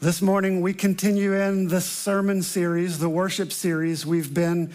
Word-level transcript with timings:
This 0.00 0.22
morning, 0.22 0.60
we 0.60 0.74
continue 0.74 1.34
in 1.34 1.66
the 1.66 1.80
sermon 1.80 2.40
series, 2.44 3.00
the 3.00 3.08
worship 3.08 3.50
series 3.50 4.06
we've 4.06 4.32
been 4.32 4.72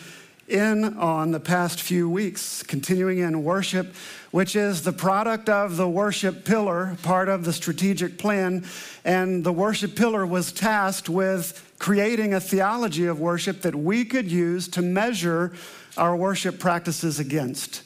in 0.49 0.97
on 0.97 1.31
the 1.31 1.39
past 1.39 1.81
few 1.81 2.09
weeks, 2.09 2.61
continuing 2.61 3.19
in 3.19 3.45
worship, 3.45 3.95
which 4.31 4.57
is 4.57 4.81
the 4.81 4.91
product 4.91 5.47
of 5.47 5.77
the 5.77 5.87
worship 5.87 6.43
pillar, 6.43 6.97
part 7.03 7.29
of 7.29 7.45
the 7.45 7.53
strategic 7.53 8.17
plan. 8.17 8.65
And 9.05 9.45
the 9.45 9.53
worship 9.53 9.95
pillar 9.95 10.25
was 10.25 10.51
tasked 10.51 11.07
with 11.07 11.73
creating 11.79 12.33
a 12.33 12.41
theology 12.41 13.05
of 13.05 13.21
worship 13.21 13.61
that 13.61 13.75
we 13.75 14.03
could 14.03 14.29
use 14.29 14.67
to 14.67 14.81
measure 14.81 15.53
our 15.95 16.17
worship 16.17 16.59
practices 16.59 17.17
against. 17.17 17.83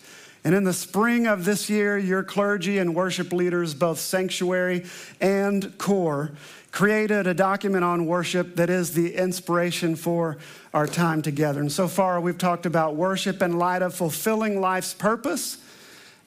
And 0.47 0.55
in 0.55 0.63
the 0.63 0.71
spring 0.71 1.27
of 1.27 1.43
this 1.43 1.69
year, 1.69 1.97
your 1.97 2.23
clergy 2.23 2.77
and 2.77 2.95
worship 2.95 3.33
leaders, 3.33 3.73
both 3.73 3.99
sanctuary 3.99 4.85
and 5.19 5.77
core, 5.77 6.31
created 6.71 7.27
a 7.27 7.33
document 7.33 7.83
on 7.83 8.05
worship 8.05 8.55
that 8.55 8.69
is 8.69 8.93
the 8.93 9.13
inspiration 9.13 9.97
for 9.97 10.37
our 10.73 10.87
time 10.87 11.21
together. 11.21 11.59
And 11.59 11.69
so 11.69 11.89
far, 11.89 12.21
we've 12.21 12.37
talked 12.37 12.65
about 12.65 12.95
worship 12.95 13.41
in 13.41 13.57
light 13.57 13.81
of 13.81 13.93
fulfilling 13.93 14.61
life's 14.61 14.93
purpose 14.93 15.57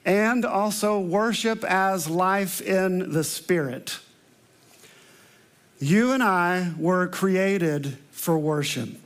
and 0.05 0.45
also 0.45 0.99
worship 0.99 1.63
as 1.63 2.07
life 2.07 2.61
in 2.61 3.13
the 3.13 3.23
Spirit. 3.23 3.97
You 5.79 6.11
and 6.11 6.21
I 6.21 6.73
were 6.77 7.07
created 7.07 7.97
for 8.11 8.37
worship. 8.37 9.00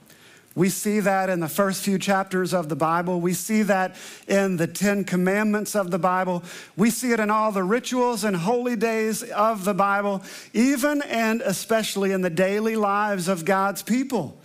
We 0.56 0.70
see 0.70 1.02
that 1.02 1.30
in 1.30 1.42
the 1.42 1.50
first 1.50 1.84
few 1.84 2.00
chapters 2.00 2.54
of 2.54 2.70
the 2.70 2.78
Bible. 2.78 3.20
We 3.20 3.34
see 3.34 3.62
that 3.64 3.98
in 4.26 4.56
the 4.56 4.68
Ten 4.68 5.04
Commandments 5.04 5.76
of 5.76 5.92
the 5.92 6.00
Bible. 6.00 6.44
We 6.78 6.90
see 6.90 7.12
it 7.12 7.20
in 7.20 7.30
all 7.30 7.52
the 7.52 7.64
rituals 7.64 8.24
and 8.24 8.38
holy 8.38 8.78
days 8.78 9.22
of 9.22 9.66
the 9.66 9.74
Bible, 9.74 10.24
even 10.54 11.02
and 11.02 11.42
especially 11.42 12.14
in 12.14 12.22
the 12.22 12.30
daily 12.30 12.78
lives 12.78 13.28
of 13.28 13.44
God's 13.44 13.84
people. 13.84 14.38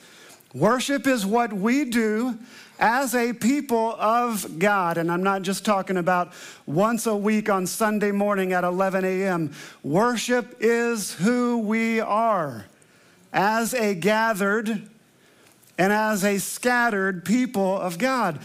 Worship 0.52 1.06
is 1.06 1.24
what 1.24 1.52
we 1.52 1.84
do 1.84 2.36
as 2.80 3.14
a 3.14 3.32
people 3.32 3.94
of 4.00 4.58
God. 4.58 4.98
And 4.98 5.12
I'm 5.12 5.22
not 5.22 5.42
just 5.42 5.64
talking 5.64 5.96
about 5.96 6.32
once 6.66 7.06
a 7.06 7.14
week 7.14 7.48
on 7.48 7.68
Sunday 7.68 8.10
morning 8.10 8.52
at 8.52 8.64
11 8.64 9.04
a.m. 9.04 9.52
Worship 9.84 10.56
is 10.58 11.14
who 11.14 11.58
we 11.58 12.00
are 12.00 12.66
as 13.32 13.74
a 13.74 13.94
gathered 13.94 14.89
and 15.80 15.94
as 15.94 16.24
a 16.24 16.36
scattered 16.38 17.24
people 17.24 17.80
of 17.80 17.96
God. 17.96 18.38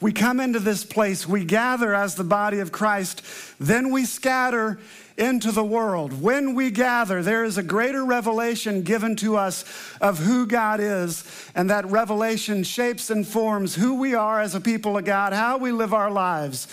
We 0.00 0.12
come 0.12 0.40
into 0.40 0.58
this 0.58 0.84
place, 0.84 1.24
we 1.24 1.44
gather 1.44 1.94
as 1.94 2.16
the 2.16 2.24
body 2.24 2.58
of 2.58 2.72
Christ, 2.72 3.22
then 3.60 3.92
we 3.92 4.04
scatter 4.04 4.80
into 5.16 5.52
the 5.52 5.62
world. 5.62 6.20
When 6.20 6.56
we 6.56 6.72
gather, 6.72 7.22
there 7.22 7.44
is 7.44 7.58
a 7.58 7.62
greater 7.62 8.04
revelation 8.04 8.82
given 8.82 9.14
to 9.16 9.36
us 9.36 9.64
of 10.00 10.18
who 10.18 10.46
God 10.46 10.80
is, 10.80 11.22
and 11.54 11.70
that 11.70 11.86
revelation 11.86 12.64
shapes 12.64 13.08
and 13.08 13.24
forms 13.24 13.76
who 13.76 13.94
we 14.00 14.14
are 14.14 14.40
as 14.40 14.56
a 14.56 14.60
people 14.60 14.98
of 14.98 15.04
God, 15.04 15.32
how 15.32 15.58
we 15.58 15.70
live 15.70 15.94
our 15.94 16.10
lives. 16.10 16.66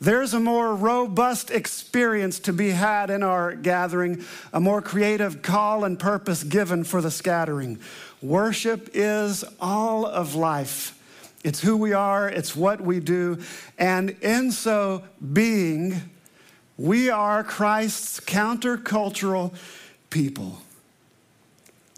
There's 0.00 0.32
a 0.32 0.40
more 0.40 0.76
robust 0.76 1.50
experience 1.50 2.38
to 2.40 2.52
be 2.52 2.70
had 2.70 3.10
in 3.10 3.24
our 3.24 3.54
gathering, 3.54 4.24
a 4.52 4.60
more 4.60 4.80
creative 4.80 5.42
call 5.42 5.84
and 5.84 5.98
purpose 5.98 6.44
given 6.44 6.84
for 6.84 7.02
the 7.02 7.10
scattering. 7.10 7.80
Worship 8.22 8.90
is 8.94 9.44
all 9.60 10.06
of 10.06 10.36
life. 10.36 10.94
It's 11.42 11.60
who 11.60 11.76
we 11.76 11.92
are, 11.92 12.28
it's 12.28 12.54
what 12.54 12.80
we 12.80 13.00
do, 13.00 13.38
and 13.78 14.10
in 14.20 14.50
so 14.52 15.02
being, 15.32 16.02
we 16.76 17.10
are 17.10 17.42
Christ's 17.42 18.20
countercultural 18.20 19.54
people. 20.10 20.60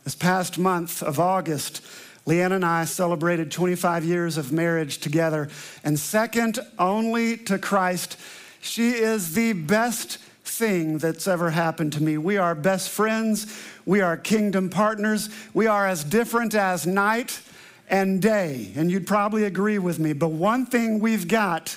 This 0.04 0.14
past 0.14 0.58
month 0.58 1.02
of 1.02 1.18
August, 1.18 1.82
Leanne 2.26 2.52
and 2.52 2.64
I 2.64 2.84
celebrated 2.84 3.50
25 3.50 4.04
years 4.04 4.36
of 4.36 4.52
marriage 4.52 4.98
together, 4.98 5.48
and 5.82 5.98
second 5.98 6.58
only 6.78 7.36
to 7.38 7.58
Christ, 7.58 8.16
she 8.60 8.90
is 8.90 9.34
the 9.34 9.54
best 9.54 10.18
thing 10.44 10.98
that's 10.98 11.26
ever 11.26 11.50
happened 11.50 11.92
to 11.94 12.02
me. 12.02 12.18
We 12.18 12.36
are 12.36 12.54
best 12.54 12.90
friends. 12.90 13.58
We 13.86 14.00
are 14.00 14.16
kingdom 14.16 14.68
partners. 14.68 15.30
We 15.54 15.66
are 15.66 15.86
as 15.86 16.04
different 16.04 16.54
as 16.54 16.86
night 16.86 17.40
and 17.88 18.20
day. 18.20 18.72
And 18.76 18.90
you'd 18.90 19.06
probably 19.06 19.44
agree 19.44 19.78
with 19.78 19.98
me. 19.98 20.12
But 20.12 20.28
one 20.28 20.66
thing 20.66 21.00
we've 21.00 21.28
got 21.28 21.76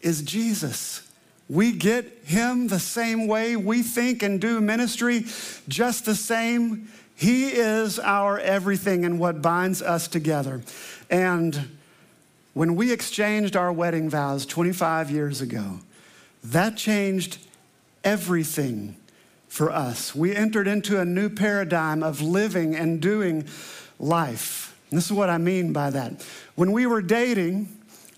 is 0.00 0.22
Jesus. 0.22 1.08
We 1.48 1.72
get 1.72 2.22
him 2.24 2.68
the 2.68 2.80
same 2.80 3.26
way. 3.26 3.56
We 3.56 3.82
think 3.82 4.22
and 4.22 4.40
do 4.40 4.60
ministry 4.60 5.26
just 5.68 6.04
the 6.04 6.14
same. 6.14 6.88
He 7.22 7.50
is 7.50 8.00
our 8.00 8.36
everything 8.40 9.04
and 9.04 9.20
what 9.20 9.42
binds 9.42 9.80
us 9.80 10.08
together. 10.08 10.60
And 11.08 11.68
when 12.52 12.74
we 12.74 12.92
exchanged 12.92 13.54
our 13.54 13.72
wedding 13.72 14.10
vows 14.10 14.44
25 14.44 15.08
years 15.08 15.40
ago, 15.40 15.78
that 16.42 16.76
changed 16.76 17.38
everything 18.02 18.96
for 19.46 19.70
us. 19.70 20.16
We 20.16 20.34
entered 20.34 20.66
into 20.66 20.98
a 20.98 21.04
new 21.04 21.28
paradigm 21.28 22.02
of 22.02 22.20
living 22.20 22.74
and 22.74 23.00
doing 23.00 23.46
life. 24.00 24.76
And 24.90 24.98
this 24.98 25.06
is 25.06 25.12
what 25.12 25.30
I 25.30 25.38
mean 25.38 25.72
by 25.72 25.90
that. 25.90 26.26
When 26.56 26.72
we 26.72 26.86
were 26.86 27.02
dating, 27.02 27.68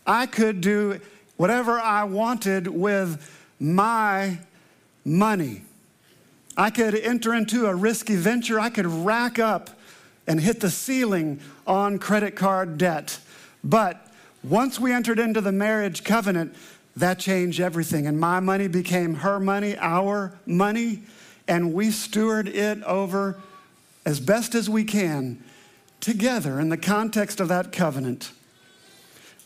I 0.06 0.24
could 0.24 0.62
do 0.62 0.98
whatever 1.36 1.78
I 1.78 2.04
wanted 2.04 2.68
with 2.68 3.20
my 3.60 4.38
money. 5.04 5.60
I 6.56 6.70
could 6.70 6.94
enter 6.94 7.34
into 7.34 7.66
a 7.66 7.74
risky 7.74 8.16
venture. 8.16 8.60
I 8.60 8.70
could 8.70 8.86
rack 8.86 9.38
up 9.38 9.70
and 10.26 10.40
hit 10.40 10.60
the 10.60 10.70
ceiling 10.70 11.40
on 11.66 11.98
credit 11.98 12.36
card 12.36 12.78
debt. 12.78 13.18
But 13.62 14.06
once 14.42 14.78
we 14.78 14.92
entered 14.92 15.18
into 15.18 15.40
the 15.40 15.52
marriage 15.52 16.04
covenant, 16.04 16.54
that 16.96 17.18
changed 17.18 17.60
everything. 17.60 18.06
And 18.06 18.18
my 18.18 18.40
money 18.40 18.68
became 18.68 19.16
her 19.16 19.40
money, 19.40 19.76
our 19.78 20.32
money, 20.46 21.02
and 21.48 21.74
we 21.74 21.90
steward 21.90 22.48
it 22.48 22.82
over 22.84 23.40
as 24.06 24.20
best 24.20 24.54
as 24.54 24.70
we 24.70 24.84
can 24.84 25.42
together 26.00 26.60
in 26.60 26.68
the 26.68 26.76
context 26.76 27.40
of 27.40 27.48
that 27.48 27.72
covenant. 27.72 28.30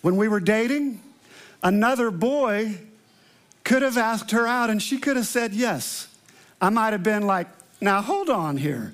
When 0.02 0.16
we 0.16 0.28
were 0.28 0.40
dating, 0.40 1.00
another 1.62 2.10
boy 2.10 2.78
could 3.64 3.82
have 3.82 3.96
asked 3.96 4.30
her 4.32 4.46
out 4.46 4.70
and 4.70 4.82
she 4.82 4.98
could 4.98 5.16
have 5.16 5.26
said 5.26 5.54
yes. 5.54 6.08
I 6.60 6.70
might 6.70 6.92
have 6.92 7.02
been 7.02 7.26
like, 7.26 7.48
now 7.80 8.02
hold 8.02 8.28
on 8.28 8.56
here. 8.56 8.92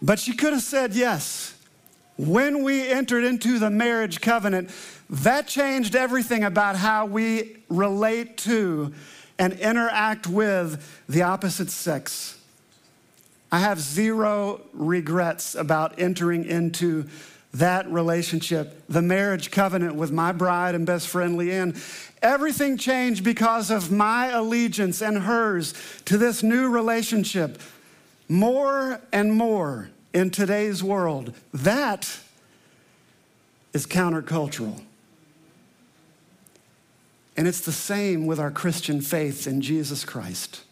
But 0.00 0.18
she 0.18 0.34
could 0.34 0.52
have 0.52 0.62
said 0.62 0.94
yes. 0.94 1.54
When 2.16 2.62
we 2.62 2.88
entered 2.88 3.24
into 3.24 3.58
the 3.58 3.70
marriage 3.70 4.20
covenant, 4.20 4.70
that 5.10 5.46
changed 5.46 5.94
everything 5.94 6.44
about 6.44 6.76
how 6.76 7.06
we 7.06 7.58
relate 7.68 8.36
to 8.38 8.92
and 9.38 9.52
interact 9.54 10.26
with 10.26 11.02
the 11.08 11.22
opposite 11.22 11.70
sex. 11.70 12.38
I 13.50 13.60
have 13.60 13.80
zero 13.80 14.60
regrets 14.72 15.54
about 15.54 15.98
entering 15.98 16.44
into 16.44 17.08
that 17.54 17.90
relationship, 17.90 18.82
the 18.88 19.02
marriage 19.02 19.50
covenant 19.50 19.94
with 19.94 20.12
my 20.12 20.32
bride 20.32 20.74
and 20.74 20.86
best 20.86 21.08
friend 21.08 21.38
Leanne. 21.38 21.76
Everything 22.20 22.76
changed 22.76 23.24
because 23.24 23.70
of 23.70 23.90
my 23.90 24.26
allegiance 24.28 25.00
and 25.00 25.18
hers 25.18 25.74
to 26.04 26.18
this 26.18 26.42
new 26.42 26.68
relationship. 26.68 27.60
More 28.28 29.00
and 29.12 29.32
more 29.32 29.90
in 30.12 30.30
today's 30.30 30.82
world, 30.82 31.32
that 31.54 32.18
is 33.72 33.86
countercultural. 33.86 34.82
And 37.36 37.46
it's 37.46 37.60
the 37.60 37.72
same 37.72 38.26
with 38.26 38.40
our 38.40 38.50
Christian 38.50 39.00
faith 39.00 39.46
in 39.46 39.60
Jesus 39.60 40.04
Christ. 40.04 40.64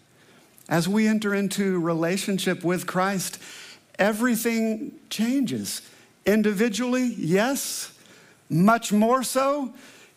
As 0.69 0.88
we 0.88 1.06
enter 1.06 1.32
into 1.32 1.78
relationship 1.78 2.64
with 2.64 2.87
Christ, 2.87 3.38
everything 3.98 4.93
changes. 5.08 5.81
Individually, 6.26 7.14
yes, 7.17 7.93
much 8.50 8.93
more 8.93 9.23
so 9.23 9.73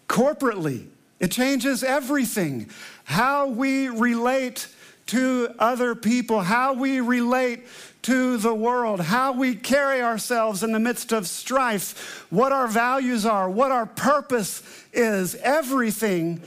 corporately. 0.08 0.88
It 1.20 1.32
changes 1.32 1.84
everything. 1.84 2.70
How 3.04 3.48
we 3.48 3.90
relate 3.90 4.68
to 5.08 5.54
other 5.60 5.96
people, 5.96 6.42
how 6.42 6.74
we 6.74 7.00
relate 7.00 7.66
to 8.04 8.38
the 8.38 8.54
world, 8.54 9.02
how 9.02 9.34
we 9.34 9.56
carry 9.56 10.02
ourselves 10.02 10.64
in 10.64 10.72
the 10.72 10.80
midst 10.80 11.12
of 11.12 11.28
strife, 11.28 12.26
what 12.30 12.52
our 12.52 12.68
values 12.68 13.26
are, 13.26 13.50
what 13.50 13.72
our 13.72 13.86
purpose 13.86 14.64
is. 14.94 15.36
Everything 15.36 16.42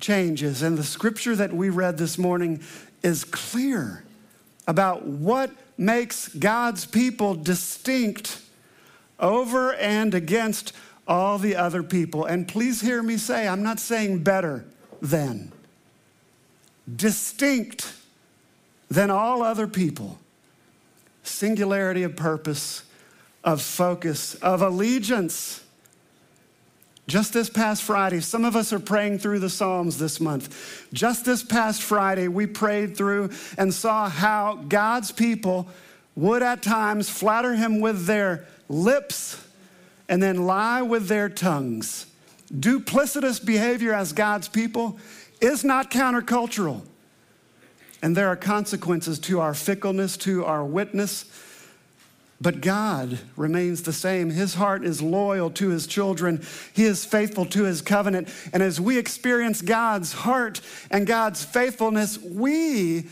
changes. 0.00 0.62
And 0.62 0.76
the 0.76 0.84
scripture 0.84 1.36
that 1.36 1.52
we 1.52 1.70
read 1.70 1.98
this 1.98 2.18
morning 2.18 2.60
is 3.02 3.24
clear 3.24 4.04
about 4.66 5.04
what 5.06 5.50
makes 5.78 6.28
God's 6.28 6.84
people 6.86 7.34
distinct 7.34 8.40
over 9.20 9.74
and 9.74 10.14
against 10.14 10.72
all 11.06 11.38
the 11.38 11.56
other 11.56 11.82
people. 11.82 12.24
And 12.24 12.48
please 12.48 12.80
hear 12.80 13.02
me 13.02 13.16
say, 13.16 13.46
I'm 13.46 13.62
not 13.62 13.78
saying 13.78 14.22
better 14.22 14.64
than, 15.02 15.52
distinct 16.96 17.94
than 18.88 19.10
all 19.10 19.42
other 19.42 19.66
people. 19.66 20.18
singularity 21.22 22.02
of 22.02 22.16
purpose, 22.16 22.82
of 23.44 23.62
focus, 23.62 24.34
of 24.36 24.62
allegiance. 24.62 25.64
Just 27.06 27.32
this 27.32 27.50
past 27.50 27.82
Friday, 27.82 28.20
some 28.20 28.44
of 28.44 28.54
us 28.54 28.72
are 28.72 28.78
praying 28.78 29.18
through 29.18 29.40
the 29.40 29.50
Psalms 29.50 29.98
this 29.98 30.20
month. 30.20 30.86
Just 30.92 31.24
this 31.24 31.42
past 31.42 31.82
Friday, 31.82 32.28
we 32.28 32.46
prayed 32.46 32.96
through 32.96 33.30
and 33.58 33.74
saw 33.74 34.08
how 34.08 34.64
God's 34.68 35.10
people 35.10 35.68
would 36.14 36.42
at 36.42 36.62
times 36.62 37.08
flatter 37.08 37.54
him 37.54 37.80
with 37.80 38.06
their 38.06 38.46
lips 38.70 39.44
and 40.08 40.22
then 40.22 40.46
lie 40.46 40.80
with 40.80 41.08
their 41.08 41.28
tongues. 41.28 42.06
Duplicitous 42.52 43.44
behavior 43.44 43.92
as 43.92 44.12
God's 44.12 44.48
people 44.48 44.98
is 45.40 45.64
not 45.64 45.90
countercultural. 45.90 46.82
And 48.02 48.16
there 48.16 48.28
are 48.28 48.36
consequences 48.36 49.18
to 49.20 49.40
our 49.40 49.54
fickleness, 49.54 50.16
to 50.18 50.44
our 50.44 50.64
witness. 50.64 51.26
But 52.40 52.62
God 52.62 53.18
remains 53.36 53.82
the 53.82 53.92
same. 53.92 54.30
His 54.30 54.54
heart 54.54 54.84
is 54.84 55.02
loyal 55.02 55.50
to 55.50 55.68
his 55.68 55.86
children. 55.86 56.42
He 56.72 56.84
is 56.84 57.04
faithful 57.04 57.44
to 57.46 57.64
his 57.64 57.82
covenant. 57.82 58.28
And 58.54 58.62
as 58.62 58.80
we 58.80 58.96
experience 58.96 59.60
God's 59.60 60.12
heart 60.12 60.62
and 60.90 61.06
God's 61.06 61.44
faithfulness, 61.44 62.18
we 62.18 63.08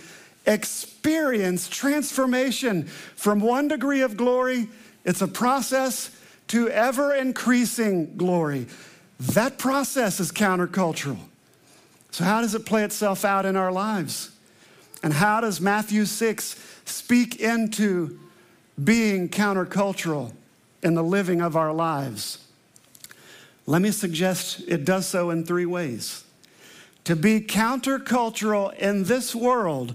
experience 0.46 1.68
transformation 1.68 2.84
from 2.84 3.40
one 3.40 3.68
degree 3.68 4.00
of 4.00 4.16
glory, 4.16 4.68
it's 5.08 5.22
a 5.22 5.26
process, 5.26 6.10
to 6.48 6.68
ever 6.68 7.14
increasing 7.14 8.14
glory. 8.18 8.66
That 9.18 9.56
process 9.56 10.20
is 10.20 10.30
countercultural. 10.30 11.18
So, 12.10 12.24
how 12.24 12.42
does 12.42 12.54
it 12.54 12.66
play 12.66 12.84
itself 12.84 13.24
out 13.24 13.46
in 13.46 13.56
our 13.56 13.72
lives? 13.72 14.30
And 15.02 15.14
how 15.14 15.40
does 15.40 15.62
Matthew 15.62 16.04
6 16.04 16.82
speak 16.84 17.36
into 17.36 18.20
being 18.82 19.30
countercultural 19.30 20.32
in 20.82 20.94
the 20.94 21.02
living 21.02 21.40
of 21.40 21.56
our 21.56 21.72
lives? 21.72 22.46
Let 23.64 23.80
me 23.80 23.92
suggest 23.92 24.60
it 24.68 24.84
does 24.84 25.06
so 25.06 25.30
in 25.30 25.46
three 25.46 25.66
ways. 25.66 26.22
To 27.04 27.16
be 27.16 27.40
countercultural 27.40 28.76
in 28.76 29.04
this 29.04 29.34
world, 29.34 29.94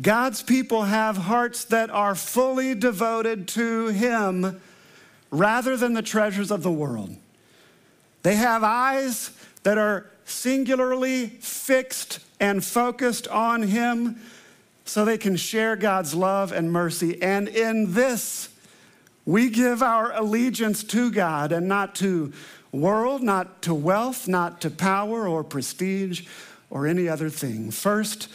God's 0.00 0.42
people 0.42 0.84
have 0.84 1.16
hearts 1.16 1.64
that 1.66 1.90
are 1.90 2.14
fully 2.14 2.74
devoted 2.74 3.48
to 3.48 3.88
Him 3.88 4.60
rather 5.30 5.76
than 5.76 5.94
the 5.94 6.02
treasures 6.02 6.50
of 6.50 6.62
the 6.62 6.70
world. 6.70 7.16
They 8.22 8.36
have 8.36 8.62
eyes 8.62 9.30
that 9.64 9.78
are 9.78 10.10
singularly 10.24 11.26
fixed 11.26 12.20
and 12.38 12.64
focused 12.64 13.26
on 13.28 13.62
Him 13.62 14.20
so 14.84 15.04
they 15.04 15.18
can 15.18 15.36
share 15.36 15.76
God's 15.76 16.14
love 16.14 16.52
and 16.52 16.72
mercy. 16.72 17.20
And 17.20 17.48
in 17.48 17.92
this, 17.92 18.48
we 19.26 19.50
give 19.50 19.82
our 19.82 20.12
allegiance 20.12 20.82
to 20.84 21.10
God 21.10 21.52
and 21.52 21.68
not 21.68 21.94
to 21.96 22.32
world, 22.72 23.22
not 23.22 23.62
to 23.62 23.74
wealth, 23.74 24.28
not 24.28 24.60
to 24.62 24.70
power 24.70 25.28
or 25.28 25.44
prestige 25.44 26.26
or 26.70 26.86
any 26.86 27.08
other 27.08 27.28
thing. 27.28 27.70
First, 27.70 28.28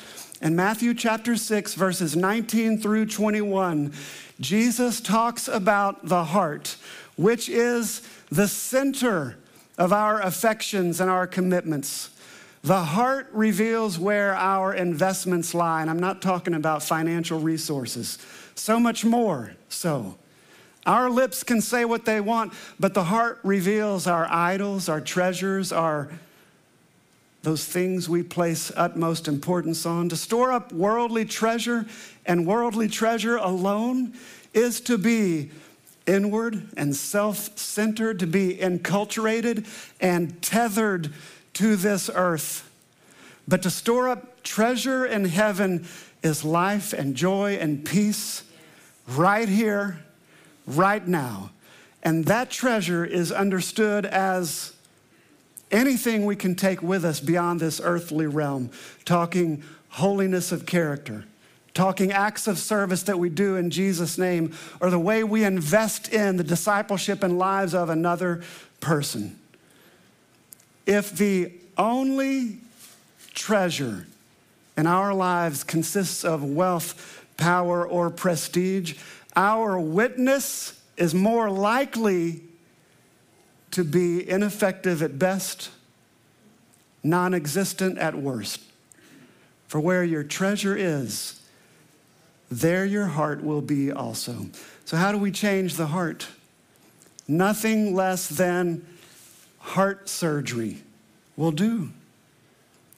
in 0.44 0.58
Matthew 0.58 0.94
chapter 0.94 1.38
6, 1.38 1.74
verses 1.76 2.18
19 2.18 2.78
through 2.78 3.06
21, 3.06 3.94
Jesus 4.42 5.00
talks 5.00 5.48
about 5.48 6.06
the 6.06 6.26
heart, 6.26 6.76
which 7.16 7.48
is 7.48 8.02
the 8.30 8.50
center 8.50 9.38
of 9.78 9.94
our 9.94 10.22
affections 10.22 11.00
and 11.00 11.10
our 11.10 11.28
commitments. 11.28 12.10
The 12.62 12.84
heart 12.84 13.30
reveals 13.32 13.98
where 13.98 14.36
our 14.36 14.74
investments 14.74 15.54
lie, 15.54 15.80
and 15.80 15.90
I'm 15.90 16.00
not 16.00 16.22
talking 16.22 16.56
about 16.56 16.84
financial 16.84 17.40
resources. 17.40 18.18
So 18.54 18.82
much 18.82 19.06
more 19.06 19.54
so. 19.70 20.18
Our 20.86 21.10
lips 21.10 21.44
can 21.44 21.62
say 21.62 21.86
what 21.86 22.04
they 22.04 22.20
want, 22.20 22.52
but 22.78 22.94
the 22.94 23.06
heart 23.06 23.40
reveals 23.44 24.08
our 24.08 24.28
idols, 24.30 24.90
our 24.90 25.00
treasures, 25.00 25.72
our 25.72 26.10
those 27.44 27.66
things 27.66 28.10
we 28.10 28.24
place 28.24 28.72
utmost 28.76 29.28
importance 29.28 29.86
on. 29.86 30.10
To 30.10 30.16
store 30.16 30.52
up 30.52 30.72
worldly 30.72 31.26
treasure 31.26 31.86
and 32.26 32.48
worldly 32.48 32.88
treasure 32.88 33.36
alone 33.36 34.14
is 34.54 34.80
to 34.82 34.98
be 34.98 35.52
inward 36.08 36.70
and 36.78 36.96
self 36.96 37.58
centered, 37.58 38.20
to 38.20 38.28
be 38.28 38.56
enculturated 38.56 39.68
and 40.00 40.42
tethered 40.42 41.14
to 41.54 41.76
this 41.76 42.10
earth. 42.14 42.70
But 43.46 43.62
to 43.64 43.70
store 43.70 44.08
up 44.08 44.42
treasure 44.44 45.06
in 45.06 45.26
heaven 45.26 45.86
is 46.24 46.46
life 46.46 46.94
and 46.94 47.14
joy 47.14 47.58
and 47.60 47.84
peace 47.84 48.44
right 49.08 49.50
here, 49.50 50.00
right 50.66 51.06
now. 51.06 51.52
And 52.02 52.26
that 52.26 52.50
treasure 52.50 53.04
is 53.04 53.32
understood 53.34 54.06
as 54.06 54.74
anything 55.74 56.26
we 56.26 56.36
can 56.36 56.56
take 56.56 56.82
with 56.82 57.04
us 57.04 57.20
beyond 57.20 57.60
this 57.60 57.82
earthly 57.84 58.28
realm, 58.28 58.70
talking 59.04 59.64
holiness 59.90 60.52
of 60.52 60.66
character, 60.66 61.26
talking 61.74 62.12
acts 62.12 62.48
of 62.48 62.58
service 62.58 63.04
that 63.04 63.20
we 63.20 63.30
do 63.30 63.56
in 63.58 63.70
Jesus' 63.70 64.18
name, 64.18 64.54
or 64.80 64.90
the 64.90 65.00
way 65.00 65.24
we 65.24 65.44
invest 65.44 66.14
in 66.14 66.38
the 66.38 66.44
discipleship 66.44 67.24
and 67.24 67.38
lives 67.38 67.74
of 67.74 67.90
another 67.90 68.44
person. 68.80 69.38
If 70.86 71.18
the 71.18 71.52
only 71.78 72.60
treasure 73.34 74.06
in 74.78 74.88
our 74.88 75.14
lives 75.14 75.64
consists 75.64 76.24
of 76.24 76.44
wealth, 76.44 77.26
power, 77.38 77.88
or 77.88 78.10
prestige, 78.10 78.96
our 79.36 79.80
witness 79.80 80.80
is 80.98 81.16
more 81.16 81.50
likely 81.50 82.42
to 83.74 83.84
be 83.84 84.28
ineffective 84.28 85.02
at 85.02 85.20
best, 85.20 85.70
non 87.04 87.34
existent 87.34 87.98
at 87.98 88.16
worst. 88.16 88.62
For 89.68 89.80
where 89.80 90.04
your 90.04 90.24
treasure 90.24 90.76
is, 90.76 91.42
there 92.50 92.86
your 92.86 93.08
heart 93.08 93.44
will 93.44 93.62
be 93.62 93.92
also. 93.92 94.48
So, 94.86 94.98
how 94.98 95.12
do 95.12 95.18
we 95.18 95.32
change 95.32 95.76
the 95.76 95.88
heart? 95.88 96.28
Nothing 97.28 97.96
less 97.96 98.30
than 98.30 98.86
heart 99.58 100.08
surgery 100.08 100.84
will 101.36 101.52
do. 101.52 101.90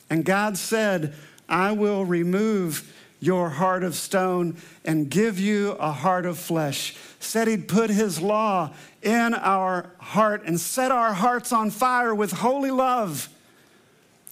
And 0.09 0.25
God 0.25 0.57
said, 0.57 1.13
I 1.47 1.71
will 1.71 2.03
remove 2.05 2.91
your 3.19 3.49
heart 3.49 3.83
of 3.83 3.95
stone 3.95 4.57
and 4.83 5.09
give 5.09 5.39
you 5.39 5.71
a 5.73 5.91
heart 5.91 6.25
of 6.25 6.37
flesh. 6.37 6.95
Said 7.25 7.47
he'd 7.47 7.67
put 7.67 7.89
his 7.89 8.21
law 8.21 8.71
in 9.01 9.33
our 9.33 9.91
heart 9.97 10.43
and 10.45 10.59
set 10.59 10.91
our 10.91 11.13
hearts 11.13 11.51
on 11.51 11.71
fire 11.71 12.13
with 12.13 12.31
holy 12.31 12.71
love. 12.71 13.29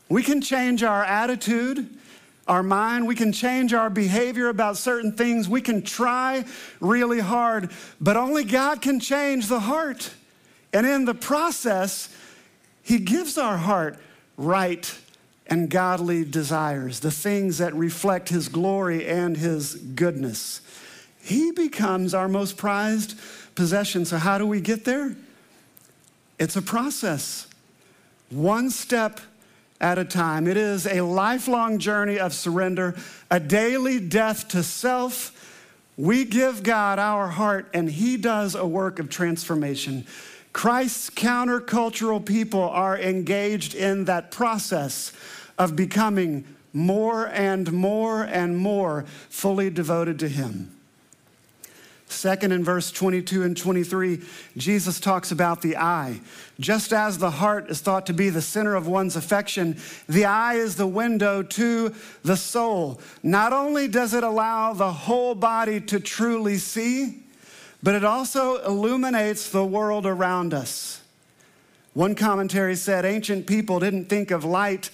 We 0.09 0.21
can 0.21 0.41
change 0.41 0.83
our 0.83 1.03
attitude, 1.03 1.89
our 2.47 2.61
mind, 2.61 3.07
we 3.07 3.15
can 3.15 3.31
change 3.31 3.73
our 3.73 3.89
behavior 3.89 4.47
about 4.47 4.77
certain 4.77 5.11
things. 5.11 5.49
We 5.49 5.61
can 5.61 5.81
try 5.81 6.45
really 6.79 7.19
hard, 7.19 7.71
but 7.99 8.15
only 8.15 8.43
God 8.43 8.81
can 8.81 8.99
change 8.99 9.47
the 9.47 9.61
heart. 9.61 10.11
And 10.71 10.85
in 10.85 11.05
the 11.05 11.15
process, 11.15 12.15
he 12.83 12.99
gives 12.99 13.37
our 13.37 13.57
heart 13.57 13.99
right 14.37 14.97
and 15.47 15.69
godly 15.69 16.25
desires, 16.25 16.99
the 16.99 17.11
things 17.11 17.57
that 17.57 17.73
reflect 17.73 18.29
His 18.29 18.47
glory 18.47 19.05
and 19.07 19.37
His 19.37 19.75
goodness. 19.75 20.61
He 21.23 21.51
becomes 21.51 22.13
our 22.13 22.27
most 22.27 22.57
prized 22.57 23.17
possession. 23.55 24.03
So, 24.03 24.17
how 24.17 24.37
do 24.37 24.45
we 24.45 24.59
get 24.59 24.83
there? 24.83 25.15
It's 26.37 26.57
a 26.57 26.61
process, 26.61 27.47
one 28.29 28.69
step 28.69 29.21
at 29.79 29.97
a 29.97 30.03
time. 30.03 30.47
It 30.47 30.57
is 30.57 30.85
a 30.85 30.99
lifelong 30.99 31.79
journey 31.79 32.19
of 32.19 32.33
surrender, 32.33 32.95
a 33.31 33.39
daily 33.39 34.01
death 34.01 34.49
to 34.49 34.63
self. 34.63 35.31
We 35.95 36.25
give 36.25 36.63
God 36.63 36.99
our 36.99 37.29
heart, 37.29 37.69
and 37.73 37.89
He 37.89 38.17
does 38.17 38.53
a 38.53 38.67
work 38.67 38.99
of 38.99 39.09
transformation. 39.09 40.05
Christ's 40.51 41.09
countercultural 41.09 42.25
people 42.25 42.63
are 42.63 42.99
engaged 42.99 43.75
in 43.75 44.05
that 44.05 44.29
process 44.29 45.13
of 45.57 45.77
becoming 45.77 46.43
more 46.73 47.27
and 47.27 47.71
more 47.71 48.23
and 48.23 48.57
more 48.57 49.05
fully 49.29 49.69
devoted 49.69 50.19
to 50.19 50.27
Him. 50.27 50.72
Second, 52.13 52.51
in 52.51 52.63
verse 52.63 52.91
22 52.91 53.43
and 53.43 53.57
23, 53.57 54.21
Jesus 54.55 54.99
talks 54.99 55.31
about 55.31 55.61
the 55.61 55.75
eye. 55.77 56.21
Just 56.59 56.93
as 56.93 57.17
the 57.17 57.31
heart 57.31 57.69
is 57.69 57.81
thought 57.81 58.05
to 58.05 58.13
be 58.13 58.29
the 58.29 58.41
center 58.41 58.75
of 58.75 58.87
one's 58.87 59.15
affection, 59.15 59.77
the 60.07 60.25
eye 60.25 60.55
is 60.55 60.75
the 60.75 60.87
window 60.87 61.43
to 61.43 61.93
the 62.23 62.37
soul. 62.37 63.01
Not 63.23 63.51
only 63.51 63.87
does 63.87 64.13
it 64.13 64.23
allow 64.23 64.73
the 64.73 64.91
whole 64.91 65.35
body 65.35 65.81
to 65.81 65.99
truly 65.99 66.57
see, 66.57 67.23
but 67.81 67.95
it 67.95 68.05
also 68.05 68.63
illuminates 68.63 69.49
the 69.49 69.65
world 69.65 70.05
around 70.05 70.53
us. 70.53 71.01
One 71.93 72.15
commentary 72.15 72.75
said 72.75 73.05
ancient 73.05 73.45
people 73.45 73.79
didn't 73.79 74.05
think 74.05 74.31
of 74.31 74.45
light 74.45 74.89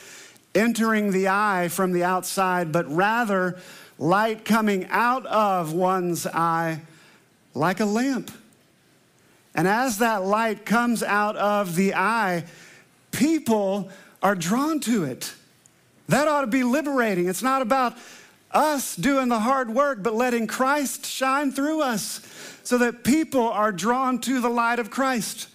entering 0.55 1.11
the 1.11 1.27
eye 1.27 1.67
from 1.69 1.91
the 1.91 2.03
outside, 2.03 2.71
but 2.71 2.91
rather 2.91 3.59
light 3.97 4.45
coming 4.45 4.87
out 4.89 5.25
of 5.27 5.73
one's 5.73 6.25
eye 6.25 6.81
like 7.53 7.79
a 7.79 7.85
lamp. 7.85 8.31
And 9.55 9.67
as 9.67 9.97
that 9.97 10.23
light 10.23 10.65
comes 10.65 11.03
out 11.03 11.35
of 11.35 11.75
the 11.75 11.95
eye, 11.95 12.45
people 13.11 13.89
are 14.21 14.35
drawn 14.35 14.79
to 14.81 15.03
it. 15.03 15.33
That 16.07 16.27
ought 16.27 16.41
to 16.41 16.47
be 16.47 16.63
liberating. 16.63 17.27
It's 17.27 17.43
not 17.43 17.61
about 17.61 17.97
us 18.51 18.95
doing 18.95 19.29
the 19.29 19.39
hard 19.39 19.69
work, 19.69 20.01
but 20.01 20.15
letting 20.15 20.47
Christ 20.47 21.05
shine 21.05 21.51
through 21.51 21.81
us 21.81 22.21
so 22.63 22.77
that 22.79 23.03
people 23.03 23.47
are 23.47 23.71
drawn 23.71 24.19
to 24.21 24.41
the 24.41 24.49
light 24.49 24.79
of 24.79 24.89
Christ. 24.89 25.47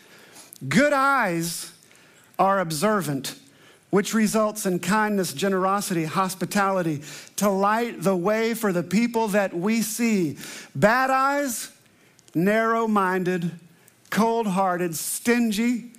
Good 0.69 0.93
eyes 0.93 1.73
are 2.39 2.61
observant, 2.61 3.39
which 3.91 4.15
results 4.15 4.67
in 4.67 4.79
kindness, 4.79 5.33
generosity, 5.33 6.05
hospitality 6.05 7.03
to 7.37 7.49
light 7.49 8.03
the 8.03 8.17
way 8.17 8.55
for 8.55 8.73
the 8.73 8.83
people 8.83 9.29
that 9.29 9.55
we 9.55 9.83
see. 9.83 10.37
Bad 10.75 11.11
eyes, 11.11 11.71
narrow 12.35 12.87
minded, 12.87 13.53
cold 14.11 14.47
hearted, 14.47 14.95
stingy, 14.97 15.93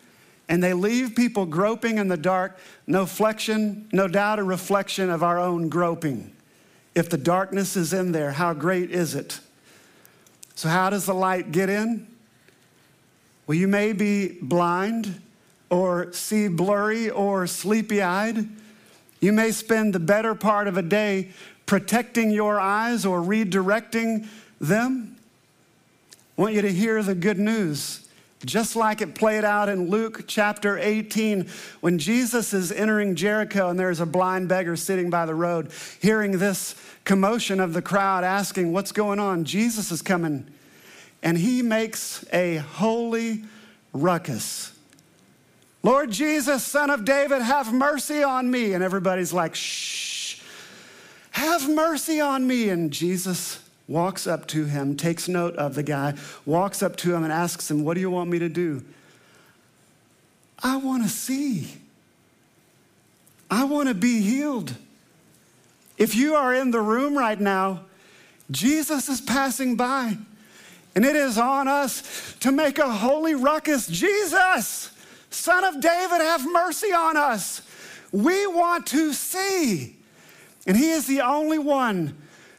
and 0.47 0.63
they 0.63 0.73
leave 0.73 1.15
people 1.15 1.45
groping 1.45 1.97
in 1.97 2.07
the 2.07 2.17
dark. 2.17 2.57
No 2.85 3.05
flexion, 3.05 3.87
no 3.91 4.07
doubt 4.07 4.39
a 4.39 4.43
reflection 4.43 5.09
of 5.09 5.23
our 5.23 5.39
own 5.39 5.69
groping. 5.69 6.31
If 6.93 7.09
the 7.09 7.17
darkness 7.17 7.75
is 7.75 7.93
in 7.93 8.11
there, 8.11 8.31
how 8.31 8.53
great 8.53 8.91
is 8.91 9.15
it? 9.15 9.39
So, 10.55 10.69
how 10.69 10.89
does 10.89 11.05
the 11.05 11.13
light 11.13 11.51
get 11.51 11.69
in? 11.69 12.07
Well, 13.47 13.57
you 13.57 13.67
may 13.67 13.91
be 13.91 14.37
blind 14.41 15.21
or 15.69 16.13
see 16.13 16.47
blurry 16.47 17.09
or 17.09 17.47
sleepy 17.47 18.01
eyed. 18.01 18.47
You 19.19 19.33
may 19.33 19.51
spend 19.51 19.93
the 19.93 19.99
better 19.99 20.35
part 20.35 20.67
of 20.67 20.77
a 20.77 20.81
day 20.81 21.31
protecting 21.65 22.31
your 22.31 22.59
eyes 22.59 23.05
or 23.05 23.19
redirecting 23.19 24.27
them. 24.61 25.14
I 26.37 26.41
want 26.41 26.53
you 26.53 26.61
to 26.63 26.71
hear 26.71 27.01
the 27.01 27.15
good 27.15 27.39
news. 27.39 28.01
Just 28.43 28.75
like 28.75 29.01
it 29.01 29.15
played 29.15 29.45
out 29.45 29.69
in 29.69 29.89
Luke 29.89 30.25
chapter 30.27 30.77
18, 30.77 31.47
when 31.79 31.97
Jesus 31.97 32.53
is 32.53 32.71
entering 32.71 33.15
Jericho 33.15 33.69
and 33.69 33.79
there's 33.79 34.01
a 34.01 34.05
blind 34.05 34.49
beggar 34.49 34.75
sitting 34.75 35.09
by 35.09 35.25
the 35.25 35.33
road, 35.33 35.71
hearing 36.01 36.37
this 36.37 36.75
commotion 37.05 37.59
of 37.59 37.73
the 37.73 37.81
crowd, 37.81 38.23
asking, 38.23 38.73
What's 38.73 38.91
going 38.91 39.19
on? 39.19 39.45
Jesus 39.45 39.91
is 39.91 40.01
coming. 40.01 40.45
And 41.23 41.37
he 41.37 41.61
makes 41.61 42.25
a 42.33 42.57
holy 42.57 43.45
ruckus. 43.93 44.73
Lord 45.81 46.11
Jesus, 46.11 46.63
son 46.63 46.89
of 46.89 47.05
David, 47.05 47.41
have 47.41 47.73
mercy 47.73 48.21
on 48.21 48.51
me. 48.51 48.73
And 48.73 48.83
everybody's 48.83 49.31
like, 49.31 49.55
Shh, 49.55 50.41
have 51.31 51.69
mercy 51.69 52.19
on 52.19 52.45
me. 52.45 52.69
And 52.69 52.91
Jesus 52.91 53.59
walks 53.87 54.25
up 54.27 54.47
to 54.47 54.65
him, 54.65 54.97
takes 54.97 55.27
note 55.27 55.55
of 55.55 55.75
the 55.75 55.83
guy, 55.83 56.13
walks 56.45 56.81
up 56.81 56.95
to 56.97 57.13
him 57.13 57.23
and 57.23 57.31
asks 57.31 57.69
him, 57.69 57.83
What 57.83 57.93
do 57.95 58.01
you 58.01 58.09
want 58.09 58.29
me 58.29 58.39
to 58.39 58.49
do? 58.49 58.83
I 60.63 60.77
want 60.77 61.03
to 61.03 61.09
see. 61.09 61.73
I 63.49 63.65
want 63.65 63.87
to 63.89 63.93
be 63.93 64.21
healed. 64.21 64.73
If 65.97 66.15
you 66.15 66.35
are 66.35 66.53
in 66.53 66.71
the 66.71 66.81
room 66.81 67.17
right 67.17 67.39
now, 67.39 67.81
Jesus 68.51 69.07
is 69.09 69.21
passing 69.21 69.75
by, 69.75 70.17
and 70.93 71.05
it 71.05 71.15
is 71.15 71.37
on 71.37 71.67
us 71.67 72.35
to 72.41 72.51
make 72.51 72.79
a 72.79 72.89
holy 72.89 73.35
ruckus. 73.35 73.87
Jesus, 73.87 74.91
Son 75.29 75.63
of 75.63 75.79
David, 75.81 76.21
have 76.21 76.45
mercy 76.51 76.91
on 76.91 77.17
us. 77.17 77.61
We 78.11 78.47
want 78.47 78.87
to 78.87 79.13
see. 79.13 79.95
And 80.67 80.75
He 80.75 80.91
is 80.91 81.07
the 81.07 81.21
only 81.21 81.59
one 81.59 82.15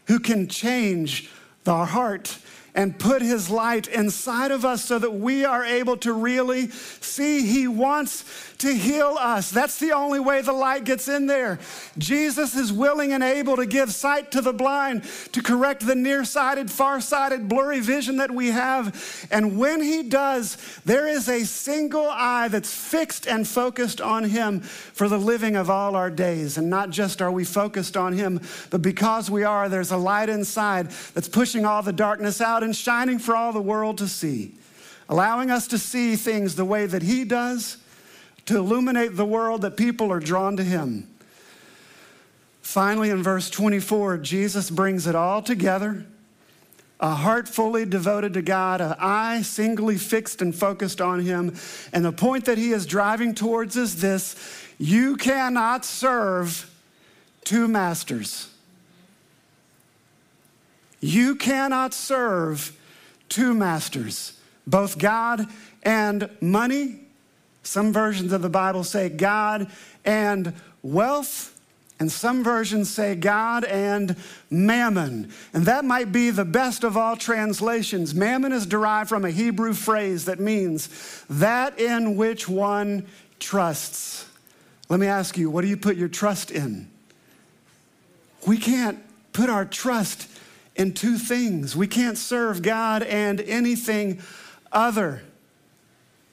who 0.06 0.18
can 0.18 0.48
change 0.48 1.30
our 1.66 1.86
heart 1.86 2.38
and 2.76 2.96
put 2.98 3.22
his 3.22 3.50
light 3.50 3.88
inside 3.88 4.52
of 4.52 4.64
us 4.64 4.84
so 4.84 4.98
that 4.98 5.14
we 5.14 5.44
are 5.44 5.64
able 5.64 5.96
to 5.96 6.12
really 6.12 6.68
see 6.68 7.46
he 7.46 7.66
wants 7.66 8.24
to 8.58 8.72
heal 8.72 9.16
us. 9.18 9.50
That's 9.50 9.78
the 9.80 9.92
only 9.92 10.20
way 10.20 10.42
the 10.42 10.52
light 10.52 10.84
gets 10.84 11.08
in 11.08 11.26
there. 11.26 11.58
Jesus 11.98 12.54
is 12.54 12.72
willing 12.72 13.12
and 13.12 13.22
able 13.22 13.56
to 13.56 13.66
give 13.66 13.92
sight 13.92 14.30
to 14.32 14.40
the 14.40 14.52
blind, 14.52 15.04
to 15.32 15.42
correct 15.42 15.86
the 15.86 15.94
nearsighted, 15.94 16.70
far-sighted, 16.70 17.48
blurry 17.48 17.80
vision 17.80 18.18
that 18.18 18.30
we 18.30 18.48
have. 18.48 19.26
And 19.30 19.58
when 19.58 19.82
he 19.82 20.02
does, 20.02 20.56
there 20.84 21.06
is 21.06 21.28
a 21.28 21.44
single 21.44 22.08
eye 22.10 22.48
that's 22.48 22.72
fixed 22.72 23.26
and 23.26 23.48
focused 23.48 24.00
on 24.00 24.24
him 24.24 24.60
for 24.60 25.08
the 25.08 25.18
living 25.18 25.56
of 25.56 25.70
all 25.70 25.96
our 25.96 26.10
days. 26.10 26.58
And 26.58 26.70
not 26.70 26.90
just 26.90 27.22
are 27.22 27.32
we 27.32 27.44
focused 27.44 27.96
on 27.96 28.12
him, 28.12 28.40
but 28.70 28.82
because 28.82 29.30
we 29.30 29.44
are, 29.44 29.68
there's 29.68 29.92
a 29.92 29.96
light 29.96 30.28
inside 30.28 30.90
that's 31.14 31.28
pushing 31.28 31.64
all 31.64 31.82
the 31.82 31.92
darkness 31.92 32.40
out 32.40 32.62
and 32.66 32.76
shining 32.76 33.18
for 33.18 33.34
all 33.34 33.52
the 33.52 33.62
world 33.62 33.96
to 33.98 34.08
see, 34.08 34.56
allowing 35.08 35.50
us 35.50 35.66
to 35.68 35.78
see 35.78 36.16
things 36.16 36.54
the 36.54 36.66
way 36.66 36.84
that 36.84 37.02
he 37.02 37.24
does 37.24 37.78
to 38.44 38.58
illuminate 38.58 39.16
the 39.16 39.24
world 39.24 39.62
that 39.62 39.78
people 39.78 40.12
are 40.12 40.20
drawn 40.20 40.56
to 40.58 40.62
him. 40.62 41.08
Finally, 42.60 43.08
in 43.08 43.22
verse 43.22 43.48
24, 43.48 44.18
Jesus 44.18 44.68
brings 44.68 45.06
it 45.06 45.14
all 45.14 45.40
together 45.40 46.04
a 46.98 47.14
heart 47.14 47.46
fully 47.46 47.84
devoted 47.84 48.32
to 48.34 48.42
God, 48.42 48.80
an 48.80 48.94
eye 48.98 49.42
singly 49.42 49.98
fixed 49.98 50.40
and 50.40 50.54
focused 50.54 51.00
on 51.00 51.20
Him. 51.20 51.54
And 51.92 52.04
the 52.04 52.12
point 52.12 52.46
that 52.46 52.56
He 52.56 52.72
is 52.72 52.86
driving 52.86 53.34
towards 53.34 53.76
is 53.76 54.00
this 54.00 54.34
you 54.78 55.16
cannot 55.16 55.84
serve 55.84 56.70
two 57.44 57.68
masters. 57.68 58.48
You 61.00 61.36
cannot 61.36 61.94
serve 61.94 62.78
two 63.28 63.54
masters, 63.54 64.38
both 64.66 64.98
God 64.98 65.46
and 65.82 66.30
money 66.40 67.06
some 67.66 67.92
versions 67.92 68.32
of 68.32 68.42
the 68.42 68.48
Bible 68.48 68.84
say 68.84 69.08
God 69.08 69.70
and 70.04 70.52
wealth. 70.82 71.52
And 71.98 72.12
some 72.12 72.44
versions 72.44 72.90
say 72.90 73.14
God 73.14 73.64
and 73.64 74.16
mammon. 74.50 75.32
And 75.54 75.64
that 75.64 75.84
might 75.84 76.12
be 76.12 76.28
the 76.28 76.44
best 76.44 76.84
of 76.84 76.96
all 76.96 77.16
translations. 77.16 78.14
Mammon 78.14 78.52
is 78.52 78.66
derived 78.66 79.08
from 79.08 79.24
a 79.24 79.30
Hebrew 79.30 79.72
phrase 79.72 80.26
that 80.26 80.38
means 80.38 81.24
that 81.30 81.80
in 81.80 82.16
which 82.16 82.48
one 82.48 83.06
trusts. 83.38 84.28
Let 84.90 85.00
me 85.00 85.06
ask 85.06 85.38
you, 85.38 85.50
what 85.50 85.62
do 85.62 85.68
you 85.68 85.76
put 85.76 85.96
your 85.96 86.08
trust 86.08 86.50
in? 86.50 86.88
We 88.46 88.58
can't 88.58 88.98
put 89.32 89.48
our 89.48 89.64
trust 89.64 90.28
in 90.76 90.92
two 90.92 91.18
things. 91.18 91.74
We 91.74 91.86
can't 91.86 92.16
serve 92.16 92.62
God 92.62 93.02
and 93.02 93.40
anything 93.40 94.20
other. 94.70 95.22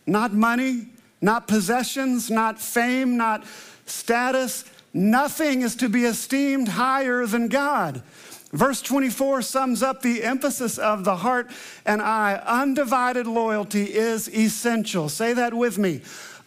Not 0.06 0.34
money, 0.34 0.88
not 1.22 1.48
possessions, 1.48 2.30
not 2.30 2.60
fame, 2.60 3.18
not 3.18 3.46
status. 3.86 4.66
Nothing 4.94 5.62
is 5.62 5.76
to 5.78 5.90
be 5.90 6.06
esteemed 6.06 6.68
higher 6.68 7.26
than 7.26 7.48
God. 7.48 8.04
Verse 8.52 8.84
24 8.84 9.42
sums 9.42 9.82
up 9.82 10.04
the 10.04 10.24
emphasis 10.24 10.78
of 10.78 11.06
the 11.06 11.16
heart 11.16 11.50
and 11.86 12.02
eye. 12.02 12.42
Undivided 12.46 13.26
loyalty 13.26 13.86
is 13.86 14.30
essential. 14.30 15.10
Say 15.10 15.34
that 15.34 15.56
with 15.56 15.80
me. 15.80 16.02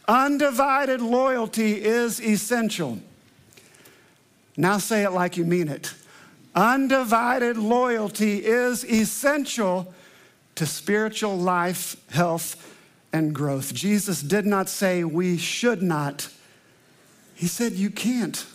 Undivided 0.07 1.00
loyalty 1.00 1.85
is 1.85 2.21
essential. 2.21 3.00
Now 4.57 4.79
say 4.79 5.03
it 5.03 5.11
like 5.11 5.37
you 5.37 5.45
mean 5.45 5.67
it. 5.67 5.93
Undivided 6.56 7.58
loyalty 7.58 8.38
is 8.38 8.82
essential 8.82 9.92
to 10.54 10.64
spiritual 10.64 11.36
life, 11.36 11.96
health, 12.10 12.75
and 13.12 13.34
growth. 13.34 13.75
Jesus 13.75 14.22
did 14.22 14.46
not 14.46 14.70
say 14.70 15.04
we 15.04 15.36
should 15.36 15.82
not, 15.82 16.30
He 17.34 17.46
said 17.46 17.72
you 17.72 17.90
can't. 17.90 18.46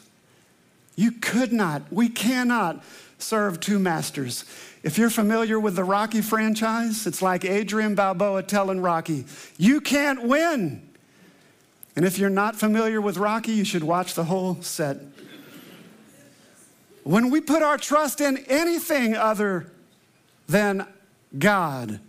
You 0.95 1.11
could 1.11 1.53
not. 1.53 1.83
We 1.91 2.09
cannot 2.09 2.83
serve 3.19 3.59
two 3.59 3.77
masters. 3.77 4.45
If 4.81 4.97
you're 4.97 5.11
familiar 5.11 5.59
with 5.59 5.75
the 5.75 5.83
Rocky 5.83 6.21
franchise, 6.21 7.05
it's 7.05 7.21
like 7.21 7.45
Adrian 7.45 7.93
Balboa 7.93 8.41
telling 8.41 8.81
Rocky, 8.81 9.25
You 9.57 9.79
can't 9.79 10.23
win. 10.23 10.81
And 11.95 12.05
if 12.05 12.17
you're 12.17 12.29
not 12.31 12.55
familiar 12.55 12.99
with 12.99 13.17
Rocky, 13.17 13.51
you 13.51 13.65
should 13.65 13.83
watch 13.83 14.15
the 14.15 14.23
whole 14.23 14.61
set. 14.63 14.97
When 17.03 17.31
we 17.31 17.41
put 17.41 17.63
our 17.63 17.77
trust 17.77 18.21
in 18.21 18.37
anything 18.47 19.15
other 19.15 19.71
than 20.47 20.85
God, 21.37 21.99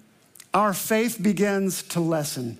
our 0.53 0.75
faith 0.75 1.23
begins 1.23 1.83
to 1.85 2.01
lessen. 2.01 2.59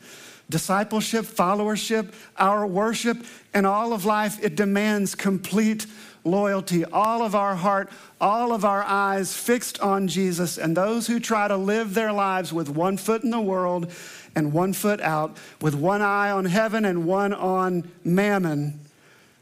Discipleship, 0.49 1.25
followership, 1.25 2.13
our 2.39 2.67
worship, 2.67 3.19
and 3.53 3.67
all 3.67 3.93
of 3.93 4.05
life, 4.05 4.43
it 4.43 4.57
demands 4.57 5.15
complete 5.15 5.87
loyalty. 6.25 6.85
All 6.87 7.23
of 7.23 7.35
our 7.35 7.55
heart, 7.55 7.91
all 8.21 8.53
of 8.53 8.65
our 8.65 8.83
eyes 8.83 9.37
fixed 9.37 9.81
on 9.81 10.09
Jesus. 10.09 10.57
And 10.57 10.77
those 10.77 11.07
who 11.07 11.21
try 11.21 11.49
to 11.49 11.57
live 11.57 11.95
their 11.95 12.13
lives 12.13 12.53
with 12.53 12.69
one 12.69 12.97
foot 12.97 13.25
in 13.25 13.31
the 13.31 13.41
world 13.41 13.91
and 14.35 14.53
one 14.53 14.73
foot 14.73 15.01
out, 15.01 15.37
with 15.61 15.75
one 15.75 16.01
eye 16.01 16.31
on 16.31 16.47
heaven 16.47 16.85
and 16.87 17.07
one 17.07 17.35
on 17.35 17.91
mammon, 18.05 18.81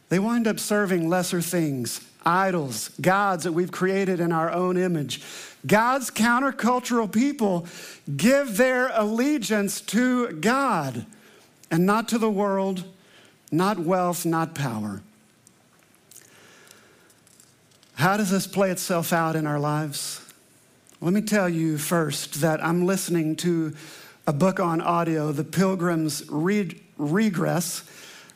they 0.08 0.18
wind 0.18 0.48
up 0.48 0.58
serving 0.58 1.08
lesser 1.08 1.40
things 1.40 2.00
idols, 2.24 2.90
gods 3.00 3.44
that 3.44 3.52
we've 3.52 3.72
created 3.72 4.20
in 4.20 4.32
our 4.32 4.50
own 4.50 4.76
image. 4.76 5.22
God's 5.66 6.10
countercultural 6.10 7.10
people 7.10 7.66
give 8.16 8.56
their 8.56 8.90
allegiance 8.94 9.80
to 9.82 10.32
God 10.32 11.06
and 11.70 11.86
not 11.86 12.08
to 12.08 12.18
the 12.18 12.30
world, 12.30 12.84
not 13.52 13.78
wealth, 13.78 14.24
not 14.24 14.54
power. 14.54 15.02
How 17.94 18.16
does 18.16 18.30
this 18.30 18.46
play 18.46 18.70
itself 18.70 19.12
out 19.12 19.36
in 19.36 19.46
our 19.46 19.60
lives? 19.60 20.22
Let 21.02 21.12
me 21.12 21.20
tell 21.20 21.48
you 21.48 21.78
first 21.78 22.40
that 22.40 22.62
I'm 22.64 22.86
listening 22.86 23.36
to 23.36 23.74
a 24.26 24.32
book 24.32 24.60
on 24.60 24.80
audio, 24.80 25.32
The 25.32 25.44
Pilgrim's 25.44 26.22
Regress 26.30 27.82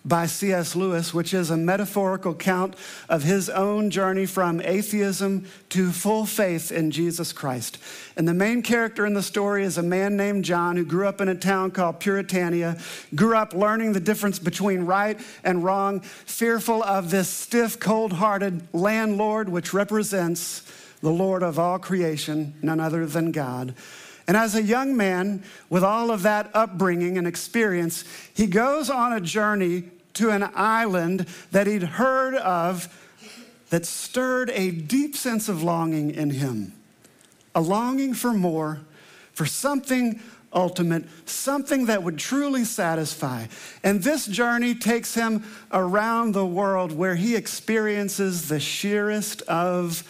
by 0.07 0.27
C.S. 0.27 0.77
Lewis, 0.77 1.15
which 1.15 1.33
is 1.33 1.51
a 1.51 1.57
metaphorical 1.57 2.33
account 2.33 2.77
of 3.09 3.23
his 3.23 3.49
own 3.49 3.91
journey 3.91 4.27
from 4.27 4.61
atheism 4.61 5.47
to 5.71 5.91
full 5.91 6.27
faith 6.27 6.71
in 6.71 6.91
Jesus 6.91 7.33
Christ. 7.33 7.79
And 8.17 8.29
the 8.29 8.35
main 8.35 8.61
character 8.61 9.07
in 9.07 9.15
the 9.15 9.23
story 9.23 9.65
is 9.65 9.79
a 9.79 9.83
man 9.83 10.17
named 10.17 10.45
John 10.45 10.77
who 10.77 10.85
grew 10.85 11.09
up 11.09 11.23
in 11.23 11.29
a 11.29 11.35
town 11.35 11.71
called 11.71 12.01
Puritania, 12.01 12.77
grew 13.15 13.37
up 13.37 13.55
learning 13.55 13.95
the 13.95 14.01
difference 14.01 14.39
between 14.39 14.83
right 14.83 15.19
and 15.43 15.65
wrong, 15.65 16.01
fearful 16.01 16.83
of 16.83 17.11
this 17.11 17.29
stiff, 17.29 17.81
cold 17.81 18.13
hearted 18.13 18.69
landlord, 18.75 19.49
which 19.49 19.73
represents 19.73 20.71
the 21.01 21.11
Lord 21.11 21.43
of 21.43 21.59
all 21.59 21.79
creation, 21.79 22.55
none 22.61 22.81
other 22.81 23.07
than 23.07 23.33
God. 23.33 23.75
And 24.27 24.37
as 24.37 24.55
a 24.55 24.63
young 24.63 24.97
man, 24.97 25.43
with 25.69 25.85
all 25.85 26.11
of 26.11 26.23
that 26.23 26.51
upbringing 26.55 27.19
and 27.19 27.27
experience, 27.27 28.05
he 28.33 28.47
goes 28.47 28.89
on 28.89 29.13
a 29.13 29.21
journey 29.21 29.85
to 30.15 30.31
an 30.31 30.51
island 30.55 31.27
that 31.51 31.67
he'd 31.67 31.83
heard 31.83 32.35
of 32.35 32.89
that 33.71 33.87
stirred 33.87 34.51
a 34.51 34.71
deep 34.71 35.17
sense 35.17 35.49
of 35.49 35.63
longing 35.63 36.11
in 36.11 36.31
him 36.31 36.73
a 37.55 37.61
longing 37.61 38.15
for 38.15 38.33
more, 38.33 38.81
for 39.33 39.47
something 39.47 40.21
ultimate, 40.53 41.05
something 41.27 41.87
that 41.87 42.03
would 42.03 42.19
truly 42.19 42.65
satisfy. 42.65 43.47
And 43.83 44.03
this 44.03 44.27
journey 44.27 44.75
takes 44.75 45.15
him 45.15 45.45
around 45.73 46.33
the 46.33 46.47
world 46.47 46.93
where 46.93 47.17
he 47.17 47.35
experiences 47.37 48.49
the 48.49 48.61
sheerest 48.61 49.43
of 49.43 50.03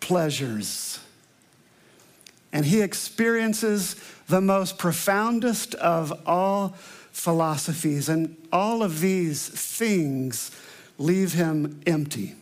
pleasures. 0.00 1.00
And 2.52 2.64
he 2.64 2.80
experiences 2.80 3.96
the 4.28 4.40
most 4.40 4.78
profoundest 4.78 5.74
of 5.76 6.12
all 6.26 6.74
philosophies. 7.18 8.08
And 8.08 8.36
all 8.52 8.82
of 8.82 9.00
these 9.00 9.48
things 9.48 10.52
leave 10.98 11.32
him 11.32 11.80
empty. 11.84 12.36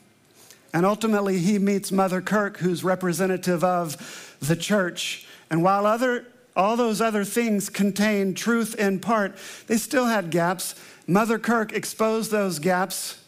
And 0.75 0.85
ultimately, 0.85 1.38
he 1.38 1.59
meets 1.59 1.90
Mother 1.90 2.21
Kirk, 2.21 2.59
who's 2.59 2.85
representative 2.85 3.64
of 3.64 4.37
the 4.40 4.54
church. 4.54 5.26
And 5.49 5.62
while 5.62 5.87
other, 5.87 6.26
all 6.54 6.76
those 6.76 7.00
other 7.00 7.25
things 7.25 7.71
contain 7.71 8.35
truth 8.35 8.75
in 8.75 9.00
part, 9.00 9.38
they 9.66 9.78
still 9.78 10.06
had 10.06 10.30
gaps. 10.30 10.75
Mother 11.06 11.38
Kirk 11.38 11.73
exposed 11.73 12.30
those 12.30 12.59
gaps 12.59 13.18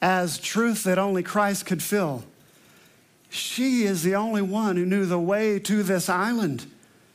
as 0.00 0.38
truth 0.38 0.84
that 0.84 0.98
only 0.98 1.22
Christ 1.22 1.66
could 1.66 1.82
fill. 1.82 2.24
She 3.28 3.82
is 3.82 4.02
the 4.02 4.14
only 4.14 4.42
one 4.42 4.76
who 4.76 4.86
knew 4.86 5.04
the 5.04 5.18
way 5.18 5.58
to 5.58 5.82
this 5.82 6.08
island, 6.08 6.64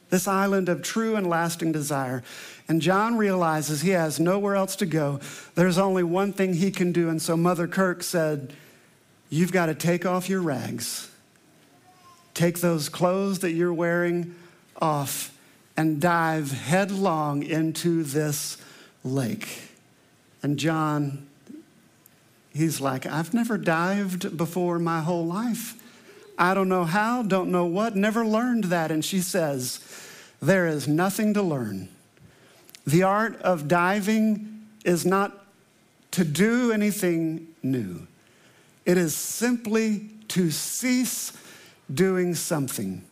this 0.09 0.27
island 0.27 0.69
of 0.69 0.81
true 0.81 1.15
and 1.15 1.27
lasting 1.27 1.71
desire. 1.71 2.23
And 2.67 2.81
John 2.81 3.17
realizes 3.17 3.81
he 3.81 3.91
has 3.91 4.19
nowhere 4.19 4.55
else 4.55 4.75
to 4.77 4.85
go. 4.85 5.19
There's 5.55 5.77
only 5.77 6.03
one 6.03 6.33
thing 6.33 6.53
he 6.53 6.71
can 6.71 6.91
do. 6.91 7.09
And 7.09 7.21
so 7.21 7.37
Mother 7.37 7.67
Kirk 7.67 8.03
said, 8.03 8.53
You've 9.29 9.51
got 9.51 9.65
to 9.65 9.75
take 9.75 10.05
off 10.05 10.29
your 10.29 10.41
rags, 10.41 11.11
take 12.33 12.59
those 12.59 12.87
clothes 12.87 13.39
that 13.39 13.51
you're 13.51 13.73
wearing 13.73 14.35
off, 14.81 15.37
and 15.75 15.99
dive 15.99 16.51
headlong 16.51 17.43
into 17.43 18.03
this 18.03 18.57
lake. 19.03 19.61
And 20.41 20.57
John, 20.57 21.27
he's 22.53 22.79
like, 22.79 23.05
I've 23.05 23.33
never 23.33 23.57
dived 23.57 24.37
before 24.37 24.77
in 24.77 24.83
my 24.83 25.01
whole 25.01 25.25
life. 25.25 25.75
I 26.37 26.53
don't 26.53 26.69
know 26.69 26.85
how, 26.85 27.23
don't 27.23 27.51
know 27.51 27.65
what, 27.65 27.95
never 27.95 28.25
learned 28.25 28.65
that. 28.65 28.91
And 28.91 29.03
she 29.03 29.19
says, 29.19 29.79
There 30.41 30.67
is 30.67 30.87
nothing 30.87 31.33
to 31.33 31.41
learn. 31.41 31.89
The 32.85 33.03
art 33.03 33.41
of 33.41 33.67
diving 33.67 34.65
is 34.85 35.05
not 35.05 35.45
to 36.11 36.23
do 36.23 36.71
anything 36.71 37.47
new, 37.61 38.07
it 38.85 38.97
is 38.97 39.15
simply 39.15 40.09
to 40.29 40.51
cease 40.51 41.33
doing 41.93 42.35
something. 42.35 43.03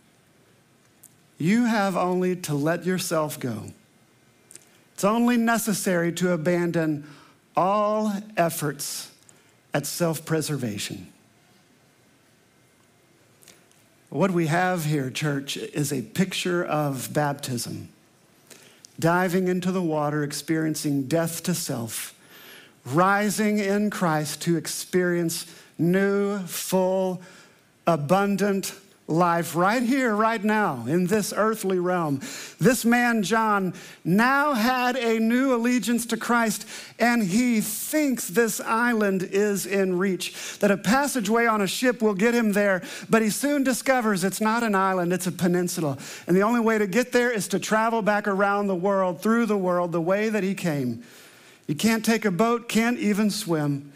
You 1.38 1.66
have 1.66 1.98
only 1.98 2.36
to 2.38 2.54
let 2.54 2.86
yourself 2.86 3.40
go. 3.40 3.74
It's 4.94 5.04
only 5.04 5.36
necessary 5.36 6.14
to 6.14 6.32
abandon 6.32 7.06
all 7.58 8.14
efforts 8.38 9.12
at 9.74 9.86
self 9.86 10.26
preservation. 10.26 11.08
What 14.16 14.32
we 14.32 14.48
have 14.48 14.86
here, 14.86 15.10
church, 15.10 15.58
is 15.58 15.92
a 15.92 16.02
picture 16.02 16.64
of 16.64 17.12
baptism. 17.12 17.90
Diving 18.98 19.50
into 19.50 19.74
the 19.74 19.82
water, 19.82 20.24
experiencing 20.24 21.10
death 21.10 21.44
to 21.44 21.54
self, 21.54 22.16
rising 22.86 23.58
in 23.58 23.90
Christ 23.90 24.42
to 24.44 24.56
experience 24.56 25.46
new, 25.78 26.40
full, 26.48 27.22
abundant 27.86 28.74
life 29.08 29.56
right 29.56 29.84
here, 29.84 30.16
right 30.16 30.44
now, 30.44 30.84
in 30.88 31.06
this 31.06 31.32
earthly 31.36 31.78
realm. 31.78 32.20
This 32.60 32.84
man, 32.84 33.22
John, 33.22 33.74
now 34.04 34.54
had 34.54 34.96
a 34.96 35.20
new 35.20 35.54
allegiance 35.54 36.08
to 36.08 36.18
Christ, 36.18 36.68
and 36.98 37.22
he 37.24 37.62
thinks 37.62 38.28
this 38.28 38.60
island 38.60 39.22
is 39.22 39.68
in 39.68 39.98
reach, 40.00 40.58
that 40.60 40.72
a 40.72 40.78
passageway 40.78 41.46
on 41.46 41.62
a 41.62 41.68
ship 41.68 42.02
will 42.02 42.16
get 42.16 42.34
him 42.34 42.54
there, 42.54 42.82
but 43.10 43.22
he 43.22 43.30
soon 43.30 43.64
discovers 43.64 44.24
it's 44.24 44.42
not 44.42 44.64
an 44.64 44.74
island, 44.74 45.14
it's 45.14 45.28
a 45.28 45.32
peninsula. 45.32 45.98
And 46.26 46.36
the 46.36 46.44
only 46.44 46.62
way 46.62 46.80
to 46.80 46.88
get 46.88 47.12
there 47.12 47.32
is 47.32 47.48
to 47.50 47.60
travel 47.60 48.02
back 48.02 48.28
around 48.28 48.68
the 48.68 48.76
world, 48.76 49.22
through 49.22 49.46
the 49.46 49.58
world, 49.58 49.92
the 49.92 50.02
way 50.02 50.30
that 50.30 50.44
he 50.44 50.56
came. 50.56 51.04
You 51.68 51.76
can't 51.76 52.04
take 52.04 52.26
a 52.26 52.32
boat, 52.32 52.68
can't 52.68 52.98
even 52.98 53.30
swim. 53.30 53.92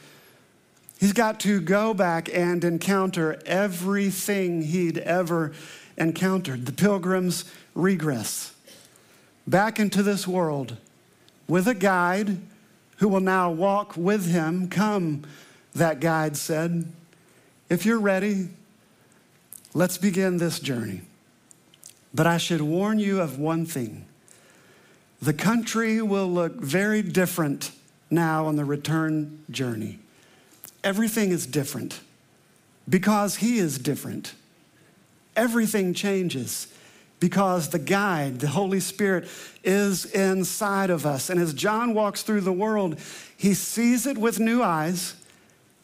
He's 0.99 1.13
got 1.13 1.39
to 1.41 1.61
go 1.61 1.93
back 1.93 2.29
and 2.33 2.61
encounter 2.65 3.41
everything 3.45 4.63
he'd 4.63 4.97
ever 4.97 5.53
encountered. 5.95 6.65
The 6.65 6.73
pilgrim's 6.73 7.45
regress. 7.73 8.53
Back 9.47 9.79
into 9.79 10.03
this 10.03 10.27
world 10.27 10.75
with 11.47 11.69
a 11.69 11.73
guide 11.73 12.37
who 12.97 13.07
will 13.07 13.21
now 13.21 13.49
walk 13.49 13.95
with 13.95 14.29
him. 14.29 14.67
Come, 14.67 15.23
that 15.73 16.01
guide 16.01 16.35
said. 16.35 16.91
If 17.69 17.85
you're 17.85 17.99
ready, 17.99 18.49
let's 19.73 19.97
begin 19.97 20.35
this 20.35 20.59
journey. 20.59 21.03
But 22.13 22.27
I 22.27 22.37
should 22.37 22.61
warn 22.61 22.99
you 22.99 23.21
of 23.21 23.39
one 23.39 23.65
thing 23.65 24.05
the 25.21 25.33
country 25.33 26.01
will 26.01 26.27
look 26.27 26.55
very 26.55 27.01
different 27.01 27.71
now 28.09 28.47
on 28.47 28.57
the 28.57 28.65
return 28.65 29.45
journey. 29.49 29.99
Everything 30.83 31.31
is 31.31 31.45
different 31.45 31.99
because 32.87 33.37
He 33.37 33.57
is 33.57 33.77
different. 33.77 34.33
Everything 35.35 35.93
changes 35.93 36.67
because 37.19 37.69
the 37.69 37.79
guide, 37.79 38.39
the 38.39 38.47
Holy 38.47 38.79
Spirit, 38.79 39.27
is 39.63 40.05
inside 40.05 40.89
of 40.89 41.05
us. 41.05 41.29
And 41.29 41.39
as 41.39 41.53
John 41.53 41.93
walks 41.93 42.23
through 42.23 42.41
the 42.41 42.53
world, 42.53 42.97
he 43.35 43.53
sees 43.53 44.05
it 44.05 44.17
with 44.17 44.39
new 44.39 44.63
eyes 44.63 45.15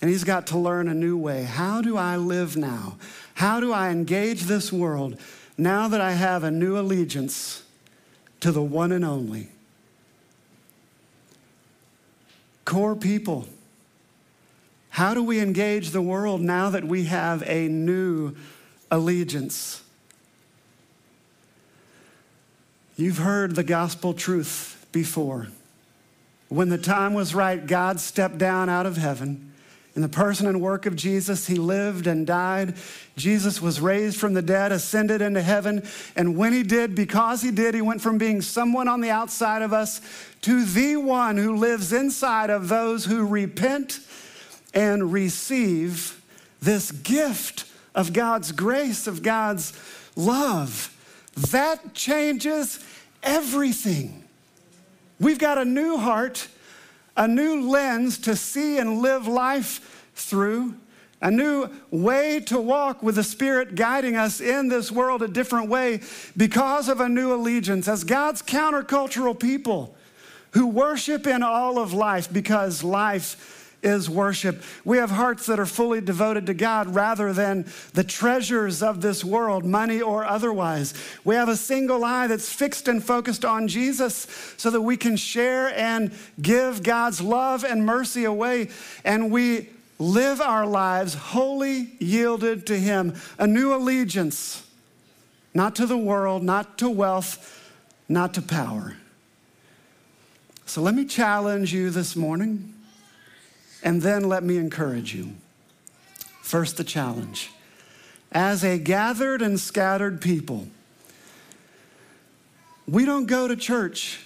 and 0.02 0.10
he's 0.10 0.24
got 0.24 0.48
to 0.48 0.58
learn 0.58 0.88
a 0.88 0.94
new 0.94 1.18
way. 1.18 1.44
How 1.44 1.82
do 1.82 1.98
I 1.98 2.18
live 2.18 2.56
now? 2.56 2.98
How 3.36 3.60
do 3.60 3.74
I 3.74 3.90
engage 3.90 4.44
this 4.44 4.72
world 4.72 5.18
now 5.58 5.88
that 5.88 6.02
I 6.02 6.12
have 6.12 6.44
a 6.44 6.52
new 6.52 6.78
allegiance 6.78 7.64
to 8.42 8.52
the 8.52 8.62
one 8.62 8.92
and 8.92 9.04
only? 9.04 9.50
Core 12.66 12.96
people 12.96 13.48
how 14.96 15.14
do 15.14 15.22
we 15.22 15.42
engage 15.42 15.90
the 15.90 16.02
world 16.02 16.40
now 16.40 16.70
that 16.70 16.86
we 16.86 17.04
have 17.04 17.44
a 17.50 17.68
new 17.68 18.34
allegiance? 18.90 19.84
You've 22.96 23.18
heard 23.18 23.56
the 23.56 23.64
gospel 23.66 24.14
truth 24.14 24.88
before. 24.94 25.50
When 26.48 26.70
the 26.70 26.78
time 26.78 27.14
was 27.14 27.36
right, 27.36 27.68
God 27.68 28.00
stepped 28.00 28.38
down 28.38 28.70
out 28.70 28.86
of 28.86 28.96
heaven. 28.96 29.52
In 29.98 30.02
the 30.02 30.08
person 30.08 30.48
and 30.48 30.62
work 30.62 30.86
of 30.86 30.96
Jesus, 30.96 31.46
he 31.46 31.56
lived 31.56 32.08
and 32.08 32.26
died. 32.26 32.76
Jesus 33.18 33.62
was 33.62 33.82
raised 33.82 34.18
from 34.18 34.34
the 34.34 34.42
dead, 34.42 34.72
ascended 34.72 35.22
into 35.22 35.42
heaven. 35.42 35.86
And 36.16 36.38
when 36.38 36.54
he 36.54 36.64
did, 36.64 36.96
because 36.96 37.42
he 37.42 37.52
did, 37.52 37.76
he 37.76 37.82
went 37.82 38.00
from 38.00 38.18
being 38.18 38.42
someone 38.42 38.88
on 38.88 39.02
the 39.02 39.10
outside 39.10 39.62
of 39.62 39.74
us 39.74 40.00
to 40.44 40.64
the 40.64 40.96
one 40.96 41.36
who 41.36 41.58
lives 41.58 41.92
inside 41.92 42.50
of 42.50 42.70
those 42.70 43.04
who 43.04 43.28
repent 43.28 44.00
and 44.76 45.12
receive 45.12 46.22
this 46.62 46.92
gift 46.92 47.66
of 47.96 48.12
God's 48.12 48.52
grace, 48.52 49.08
of 49.08 49.24
God's 49.24 49.74
love. 50.16 50.92
That 51.52 51.94
changes 51.94 52.84
everything. 53.24 54.24
We've 55.20 55.40
got 55.40 55.58
a 55.58 55.66
new 55.66 55.98
heart, 55.98 56.48
a 57.16 57.28
new 57.28 57.70
lens 57.70 58.18
to 58.20 58.36
see 58.36 58.78
and 58.78 59.00
live 59.02 59.28
life 59.28 60.10
through, 60.16 60.76
a 61.22 61.32
new 61.32 61.70
way 61.90 62.42
to 62.42 62.60
walk 62.60 63.02
with 63.02 63.16
the 63.16 63.24
Spirit 63.24 63.76
guiding 63.76 64.18
us 64.18 64.42
in 64.42 64.68
this 64.68 64.92
world 64.92 65.22
a 65.22 65.28
different 65.28 65.70
way 65.70 66.02
because 66.36 66.90
of 66.90 67.00
a 67.00 67.08
new 67.08 67.34
allegiance 67.34 67.88
as 67.88 68.04
God's 68.04 68.42
countercultural 68.42 69.40
people 69.40 69.96
who 70.52 70.68
worship 70.68 71.26
in 71.28 71.44
all 71.44 71.80
of 71.80 71.94
life 71.94 72.32
because 72.32 72.84
life 72.84 73.55
is 73.86 74.10
worship. 74.10 74.64
We 74.84 74.98
have 74.98 75.12
hearts 75.12 75.46
that 75.46 75.60
are 75.60 75.66
fully 75.66 76.02
devoted 76.02 76.48
to 76.48 76.54
God 76.54 76.94
rather 76.96 77.32
than 77.32 77.66
the 77.94 78.04
treasures 78.04 78.82
of 78.82 79.02
this 79.02 79.24
world, 79.24 79.64
money 79.64 80.02
or 80.02 80.26
otherwise. 80.26 80.94
We 81.24 81.36
have 81.36 81.48
a 81.48 81.56
single 81.56 82.04
eye 82.04 82.28
that's 82.28 82.52
fixed 82.52 82.88
and 82.88 83.04
focused 83.04 83.46
on 83.46 83.68
Jesus 83.68 84.28
so 84.58 84.70
that 84.72 84.82
we 84.82 84.98
can 84.98 85.16
share 85.16 85.68
and 85.78 86.12
give 86.42 86.84
God's 86.84 87.22
love 87.22 87.64
and 87.64 87.86
mercy 87.86 88.26
away. 88.26 88.70
And 89.06 89.32
we 89.32 89.70
live 90.00 90.42
our 90.42 90.66
lives 90.66 91.14
wholly 91.14 91.92
yielded 92.00 92.68
to 92.68 92.78
Him, 92.78 93.16
a 93.38 93.48
new 93.48 93.74
allegiance, 93.74 94.68
not 95.54 95.76
to 95.76 95.86
the 95.86 95.98
world, 95.98 96.44
not 96.44 96.78
to 96.80 96.90
wealth, 96.90 97.72
not 98.10 98.34
to 98.34 98.42
power. 98.42 98.98
So 100.66 100.82
let 100.82 100.96
me 100.96 101.06
challenge 101.06 101.74
you 101.74 101.92
this 101.92 102.16
morning. 102.16 102.75
And 103.86 104.02
then 104.02 104.28
let 104.28 104.44
me 104.44 104.58
encourage 104.58 105.14
you. 105.14 105.36
First, 106.42 106.78
the 106.78 106.84
challenge. 106.84 107.52
As 108.32 108.64
a 108.64 108.80
gathered 108.80 109.44
and 109.44 109.60
scattered 109.60 110.22
people, 110.22 110.68
we 112.88 113.06
don't 113.06 113.28
go 113.28 113.48
to 113.48 113.56
church. 113.56 114.26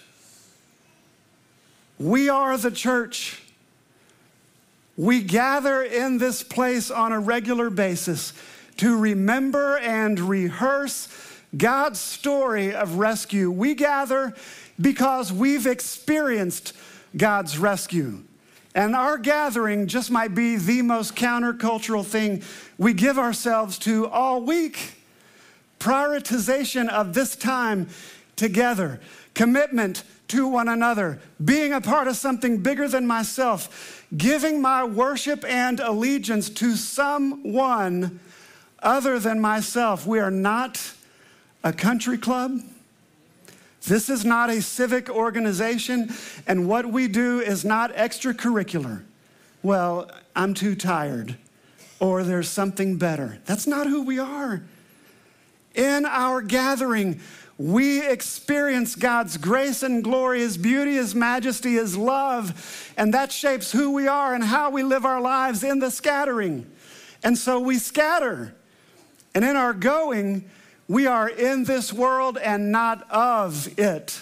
We 2.00 2.30
are 2.30 2.58
the 2.58 2.72
church. 2.72 3.44
We 4.96 5.22
gather 5.22 5.84
in 5.84 6.18
this 6.20 6.42
place 6.42 6.90
on 6.90 7.12
a 7.12 7.20
regular 7.20 7.70
basis 7.70 8.32
to 8.78 8.98
remember 8.98 9.78
and 9.78 10.18
rehearse 10.20 11.10
God's 11.56 12.00
story 12.00 12.74
of 12.74 12.96
rescue. 12.96 13.52
We 13.52 13.76
gather 13.76 14.34
because 14.80 15.34
we've 15.34 15.68
experienced 15.68 16.72
God's 17.18 17.58
rescue. 17.58 18.24
And 18.76 18.96
our 18.96 19.18
gathering 19.18 19.88
just 19.88 20.12
might 20.12 20.36
be 20.36 20.56
the 20.56 20.82
most 20.82 21.16
countercultural 21.16 22.06
thing 22.06 22.44
we 22.78 22.94
give 22.94 23.18
ourselves 23.18 23.80
to 23.80 24.08
all 24.08 24.42
week. 24.42 24.94
Prioritization 25.80 26.88
of 26.90 27.14
this 27.14 27.36
time 27.36 27.88
together, 28.36 29.00
commitment 29.34 30.04
to 30.28 30.48
one 30.48 30.68
another, 30.68 31.20
being 31.44 31.74
a 31.74 31.82
part 31.82 32.08
of 32.08 32.16
something 32.16 32.58
bigger 32.58 32.88
than 32.88 33.08
myself, 33.08 34.06
giving 34.16 34.62
my 34.62 34.84
worship 34.84 35.44
and 35.46 35.80
allegiance 35.80 36.50
to 36.50 36.76
someone 36.76 38.20
other 38.84 39.20
than 39.20 39.40
myself. 39.40 40.06
We 40.06 40.20
are 40.20 40.32
not 40.32 40.94
a 41.64 41.74
country 41.74 42.18
club. 42.18 42.62
This 43.88 44.10
is 44.10 44.26
not 44.26 44.50
a 44.50 44.62
civic 44.62 45.10
organization, 45.10 46.14
and 46.48 46.68
what 46.68 46.86
we 46.86 47.08
do 47.08 47.40
is 47.40 47.64
not 47.64 47.94
extracurricular. 47.94 49.04
Well, 49.64 50.10
I'm 50.36 50.54
too 50.54 50.76
tired, 50.76 51.38
or 52.00 52.24
there's 52.24 52.50
something 52.50 52.98
better. 52.98 53.40
That's 53.46 53.68
not 53.68 53.88
who 53.88 54.04
we 54.04 54.20
are. 54.20 54.62
In 55.76 56.06
our 56.06 56.42
gathering, 56.42 57.22
we 57.58 58.08
experience 58.08 58.96
God's 58.96 59.38
grace 59.38 59.84
and 59.84 60.02
glory, 60.04 60.40
His 60.40 60.58
beauty, 60.58 60.94
His 60.94 61.14
majesty, 61.14 61.74
His 61.74 61.98
love, 61.98 62.94
and 62.98 63.14
that 63.14 63.32
shapes 63.32 63.72
who 63.72 63.92
we 63.92 64.08
are 64.08 64.34
and 64.34 64.44
how 64.44 64.70
we 64.70 64.82
live 64.82 65.06
our 65.06 65.20
lives 65.20 65.64
in 65.64 65.80
the 65.80 65.92
scattering. 65.92 66.70
And 67.22 67.38
so 67.38 67.60
we 67.60 67.78
scatter. 67.78 68.56
And 69.36 69.44
in 69.44 69.58
our 69.58 69.74
going, 69.74 70.50
we 70.90 71.06
are 71.06 71.30
in 71.30 71.66
this 71.66 71.94
world 71.94 72.38
and 72.40 72.72
not 72.72 73.10
of 73.12 73.80
it. 73.80 74.20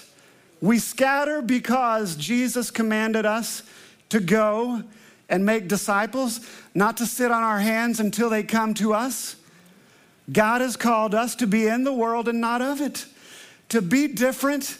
We 0.60 0.80
scatter 0.80 1.42
because 1.42 2.18
Jesus 2.18 2.70
commanded 2.70 3.26
us 3.26 3.64
to 4.10 4.20
go 4.20 4.84
and 5.30 5.46
make 5.46 5.70
disciples, 5.70 6.42
not 6.76 6.98
to 6.98 7.06
sit 7.06 7.32
on 7.32 7.42
our 7.42 7.60
hands 7.60 8.02
until 8.02 8.30
they 8.30 8.44
come 8.44 8.74
to 8.76 8.94
us. 8.94 9.38
God 10.32 10.60
has 10.60 10.76
called 10.76 11.16
us 11.16 11.36
to 11.36 11.48
be 11.48 11.68
in 11.68 11.86
the 11.86 11.94
world 11.94 12.28
and 12.28 12.42
not 12.42 12.62
of 12.62 12.82
it, 12.82 13.06
to 13.70 13.82
be 13.82 14.08
different 14.08 14.78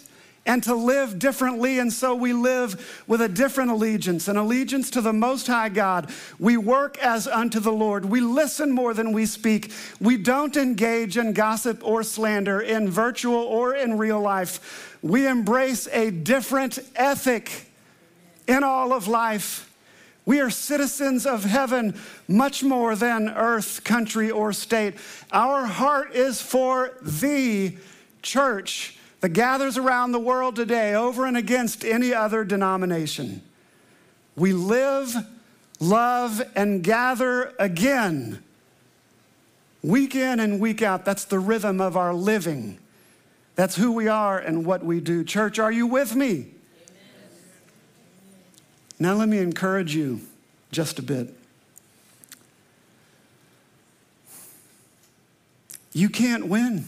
and 0.48 0.64
to 0.64 0.74
live 0.74 1.18
differently. 1.18 1.78
And 1.78 1.92
so 1.92 2.14
we 2.14 2.32
live 2.32 3.04
with 3.06 3.20
a 3.20 3.28
different 3.28 3.70
allegiance, 3.70 4.28
an 4.28 4.38
allegiance 4.38 4.90
to 4.92 5.02
the 5.02 5.12
Most 5.12 5.46
High 5.46 5.68
God. 5.68 6.10
We 6.40 6.56
work 6.56 6.96
as 6.98 7.28
unto 7.28 7.60
the 7.60 7.70
Lord. 7.70 8.06
We 8.06 8.22
listen 8.22 8.72
more 8.72 8.94
than 8.94 9.12
we 9.12 9.26
speak. 9.26 9.70
We 10.00 10.16
don't 10.16 10.56
engage 10.56 11.18
in 11.18 11.34
gossip 11.34 11.86
or 11.86 12.02
slander 12.02 12.60
in 12.62 12.88
virtual 12.88 13.36
or 13.36 13.74
in 13.74 13.98
real 13.98 14.20
life. 14.20 14.96
We 15.02 15.28
embrace 15.28 15.86
a 15.92 16.10
different 16.10 16.78
ethic 16.96 17.70
in 18.46 18.64
all 18.64 18.94
of 18.94 19.06
life. 19.06 19.70
We 20.24 20.40
are 20.40 20.50
citizens 20.50 21.26
of 21.26 21.44
heaven 21.44 21.98
much 22.26 22.62
more 22.62 22.96
than 22.96 23.28
earth, 23.28 23.84
country, 23.84 24.30
or 24.30 24.54
state. 24.54 24.94
Our 25.30 25.66
heart 25.66 26.14
is 26.14 26.40
for 26.40 26.94
the 27.02 27.76
church 28.22 28.97
that 29.20 29.30
gathers 29.30 29.76
around 29.76 30.12
the 30.12 30.18
world 30.18 30.56
today 30.56 30.94
over 30.94 31.26
and 31.26 31.36
against 31.36 31.84
any 31.84 32.14
other 32.14 32.44
denomination. 32.44 33.42
We 34.36 34.52
live, 34.52 35.14
love, 35.80 36.40
and 36.54 36.82
gather 36.82 37.52
again. 37.58 38.42
Week 39.82 40.14
in 40.14 40.40
and 40.40 40.60
week 40.60 40.82
out, 40.82 41.04
that's 41.04 41.24
the 41.24 41.38
rhythm 41.38 41.80
of 41.80 41.96
our 41.96 42.14
living. 42.14 42.78
That's 43.56 43.74
who 43.74 43.90
we 43.92 44.06
are 44.06 44.38
and 44.38 44.64
what 44.64 44.84
we 44.84 45.00
do. 45.00 45.24
Church, 45.24 45.58
are 45.58 45.72
you 45.72 45.86
with 45.86 46.14
me? 46.14 46.30
Amen. 46.30 46.50
Now, 49.00 49.14
let 49.14 49.28
me 49.28 49.38
encourage 49.38 49.94
you 49.94 50.20
just 50.70 51.00
a 51.00 51.02
bit. 51.02 51.34
You 55.92 56.08
can't 56.08 56.46
win. 56.46 56.84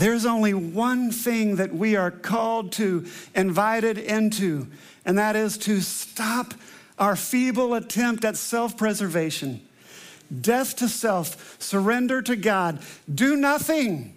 There's 0.00 0.24
only 0.24 0.54
one 0.54 1.10
thing 1.10 1.56
that 1.56 1.74
we 1.74 1.94
are 1.94 2.10
called 2.10 2.72
to, 2.72 3.04
invited 3.34 3.98
into, 3.98 4.66
and 5.04 5.18
that 5.18 5.36
is 5.36 5.58
to 5.58 5.82
stop 5.82 6.54
our 6.98 7.14
feeble 7.14 7.74
attempt 7.74 8.24
at 8.24 8.38
self 8.38 8.78
preservation, 8.78 9.60
death 10.40 10.74
to 10.76 10.88
self, 10.88 11.60
surrender 11.60 12.22
to 12.22 12.34
God, 12.34 12.78
do 13.14 13.36
nothing. 13.36 14.16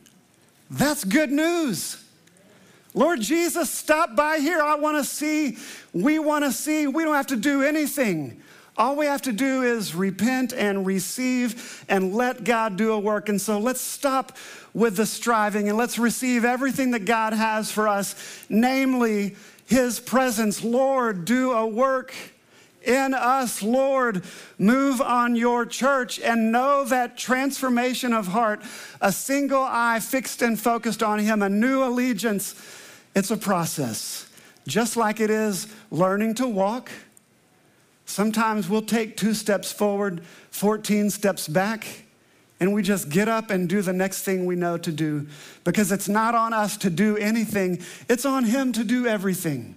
That's 0.71 1.03
good 1.03 1.33
news. 1.33 2.01
Lord 2.93 3.19
Jesus, 3.19 3.69
stop 3.69 4.15
by 4.15 4.37
here. 4.37 4.61
I 4.61 4.75
want 4.75 4.95
to 4.95 5.03
see. 5.03 5.57
We 5.91 6.17
want 6.17 6.45
to 6.45 6.53
see. 6.53 6.87
We 6.87 7.03
don't 7.03 7.15
have 7.15 7.27
to 7.27 7.35
do 7.35 7.61
anything. 7.61 8.41
All 8.75 8.95
we 8.95 9.05
have 9.05 9.21
to 9.23 9.31
do 9.31 9.61
is 9.61 9.93
repent 9.93 10.51
and 10.51 10.85
receive 10.85 11.85
and 11.87 12.15
let 12.15 12.43
God 12.43 12.75
do 12.75 12.93
a 12.93 12.99
work. 12.99 13.29
And 13.29 13.39
so 13.39 13.59
let's 13.59 13.81
stop 13.81 14.35
with 14.73 14.95
the 14.95 15.05
striving 15.05 15.69
and 15.69 15.77
let's 15.77 15.99
receive 15.99 16.43
everything 16.43 16.91
that 16.91 17.05
God 17.05 17.33
has 17.33 17.71
for 17.71 17.87
us, 17.87 18.15
namely 18.49 19.35
His 19.67 19.99
presence. 19.99 20.63
Lord, 20.63 21.25
do 21.25 21.51
a 21.51 21.67
work 21.67 22.15
in 22.83 23.13
us, 23.13 23.61
Lord. 23.61 24.23
Move 24.57 25.01
on 25.01 25.35
your 25.35 25.67
church 25.67 26.19
and 26.19 26.51
know 26.51 26.83
that 26.85 27.15
transformation 27.15 28.11
of 28.11 28.27
heart, 28.27 28.63
a 28.99 29.11
single 29.11 29.63
eye 29.63 29.99
fixed 29.99 30.41
and 30.41 30.59
focused 30.59 31.03
on 31.03 31.19
Him, 31.19 31.43
a 31.43 31.49
new 31.49 31.83
allegiance. 31.83 32.55
It's 33.15 33.29
a 33.29 33.37
process, 33.37 34.27
just 34.67 34.97
like 34.97 35.19
it 35.19 35.29
is 35.29 35.67
learning 35.91 36.33
to 36.35 36.47
walk 36.47 36.89
Sometimes 38.05 38.69
we'll 38.69 38.81
take 38.81 39.17
two 39.17 39.33
steps 39.33 39.71
forward, 39.71 40.23
14 40.51 41.09
steps 41.09 41.47
back, 41.47 42.03
and 42.59 42.73
we 42.73 42.81
just 42.81 43.09
get 43.09 43.27
up 43.27 43.49
and 43.49 43.67
do 43.67 43.81
the 43.81 43.93
next 43.93 44.23
thing 44.23 44.45
we 44.45 44.55
know 44.55 44.77
to 44.77 44.91
do 44.91 45.27
because 45.63 45.91
it's 45.91 46.07
not 46.07 46.35
on 46.35 46.53
us 46.53 46.77
to 46.77 46.89
do 46.89 47.17
anything, 47.17 47.81
it's 48.09 48.25
on 48.25 48.45
Him 48.45 48.71
to 48.73 48.83
do 48.83 49.07
everything. 49.07 49.75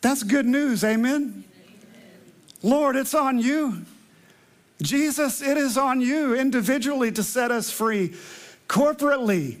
That's 0.00 0.22
good 0.22 0.44
news, 0.44 0.84
amen? 0.84 1.22
amen? 1.22 1.44
Lord, 2.62 2.96
it's 2.96 3.14
on 3.14 3.38
you. 3.38 3.86
Jesus, 4.82 5.40
it 5.40 5.56
is 5.56 5.78
on 5.78 6.00
you 6.00 6.34
individually 6.34 7.10
to 7.12 7.22
set 7.22 7.50
us 7.50 7.70
free, 7.70 8.14
corporately 8.68 9.58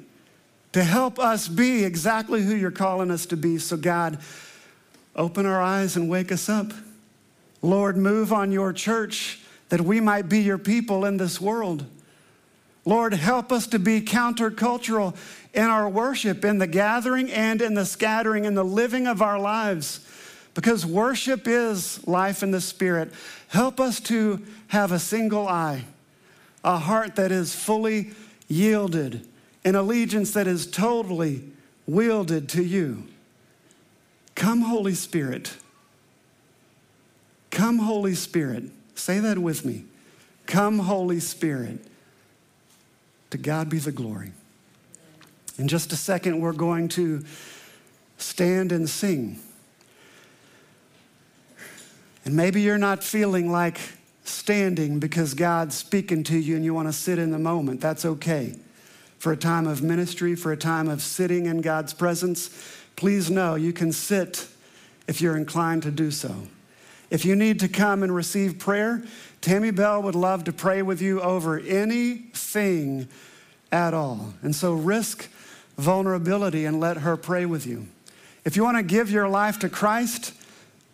to 0.72 0.82
help 0.82 1.18
us 1.18 1.48
be 1.48 1.84
exactly 1.84 2.42
who 2.42 2.54
you're 2.54 2.70
calling 2.70 3.10
us 3.10 3.26
to 3.26 3.36
be. 3.36 3.58
So, 3.58 3.76
God, 3.76 4.18
Open 5.16 5.46
our 5.46 5.62
eyes 5.62 5.96
and 5.96 6.08
wake 6.08 6.32
us 6.32 6.48
up. 6.48 6.72
Lord, 7.62 7.96
move 7.96 8.32
on 8.32 8.52
your 8.52 8.72
church 8.72 9.40
that 9.68 9.80
we 9.80 10.00
might 10.00 10.28
be 10.28 10.40
your 10.40 10.58
people 10.58 11.04
in 11.04 11.16
this 11.16 11.40
world. 11.40 11.84
Lord, 12.84 13.14
help 13.14 13.50
us 13.50 13.66
to 13.68 13.78
be 13.78 14.00
countercultural 14.02 15.16
in 15.54 15.64
our 15.64 15.88
worship, 15.88 16.44
in 16.44 16.58
the 16.58 16.66
gathering 16.66 17.30
and 17.30 17.62
in 17.62 17.74
the 17.74 17.86
scattering, 17.86 18.44
in 18.44 18.54
the 18.54 18.64
living 18.64 19.06
of 19.06 19.22
our 19.22 19.38
lives, 19.38 20.06
because 20.52 20.84
worship 20.84 21.48
is 21.48 22.06
life 22.06 22.42
in 22.42 22.50
the 22.50 22.60
Spirit. 22.60 23.12
Help 23.48 23.80
us 23.80 24.00
to 24.00 24.44
have 24.68 24.92
a 24.92 24.98
single 24.98 25.48
eye, 25.48 25.84
a 26.62 26.76
heart 26.76 27.16
that 27.16 27.32
is 27.32 27.54
fully 27.54 28.10
yielded, 28.48 29.26
an 29.64 29.76
allegiance 29.76 30.32
that 30.32 30.46
is 30.46 30.66
totally 30.66 31.42
wielded 31.86 32.48
to 32.50 32.62
you. 32.62 33.04
Come, 34.34 34.62
Holy 34.62 34.94
Spirit. 34.94 35.54
Come, 37.50 37.78
Holy 37.78 38.14
Spirit. 38.14 38.64
Say 38.94 39.20
that 39.20 39.38
with 39.38 39.64
me. 39.64 39.84
Come, 40.46 40.80
Holy 40.80 41.20
Spirit. 41.20 41.78
To 43.30 43.38
God 43.38 43.68
be 43.68 43.78
the 43.78 43.92
glory. 43.92 44.32
In 45.58 45.68
just 45.68 45.92
a 45.92 45.96
second, 45.96 46.40
we're 46.40 46.52
going 46.52 46.88
to 46.90 47.24
stand 48.18 48.72
and 48.72 48.88
sing. 48.88 49.38
And 52.24 52.34
maybe 52.34 52.62
you're 52.62 52.78
not 52.78 53.04
feeling 53.04 53.52
like 53.52 53.78
standing 54.24 54.98
because 54.98 55.34
God's 55.34 55.76
speaking 55.76 56.24
to 56.24 56.38
you 56.38 56.56
and 56.56 56.64
you 56.64 56.74
want 56.74 56.88
to 56.88 56.92
sit 56.92 57.18
in 57.18 57.30
the 57.30 57.38
moment. 57.38 57.80
That's 57.80 58.04
okay. 58.04 58.56
For 59.18 59.32
a 59.32 59.36
time 59.36 59.66
of 59.66 59.82
ministry, 59.82 60.34
for 60.34 60.52
a 60.52 60.56
time 60.56 60.88
of 60.88 61.02
sitting 61.02 61.46
in 61.46 61.60
God's 61.60 61.94
presence, 61.94 62.50
please 62.96 63.30
know 63.30 63.54
you 63.54 63.72
can 63.72 63.92
sit 63.92 64.46
if 65.06 65.20
you're 65.20 65.36
inclined 65.36 65.82
to 65.82 65.90
do 65.90 66.10
so. 66.10 66.34
If 67.10 67.24
you 67.24 67.36
need 67.36 67.60
to 67.60 67.68
come 67.68 68.02
and 68.02 68.14
receive 68.14 68.58
prayer, 68.58 69.02
Tammy 69.40 69.70
Bell 69.70 70.02
would 70.02 70.14
love 70.14 70.44
to 70.44 70.52
pray 70.52 70.82
with 70.82 71.02
you 71.02 71.20
over 71.20 71.58
anything 71.58 73.08
at 73.70 73.92
all. 73.94 74.34
And 74.42 74.54
so 74.54 74.72
risk 74.72 75.28
vulnerability 75.76 76.64
and 76.64 76.80
let 76.80 76.98
her 76.98 77.16
pray 77.16 77.46
with 77.46 77.66
you. 77.66 77.86
If 78.44 78.56
you 78.56 78.64
want 78.64 78.76
to 78.76 78.82
give 78.82 79.10
your 79.10 79.28
life 79.28 79.58
to 79.60 79.68
Christ, 79.68 80.32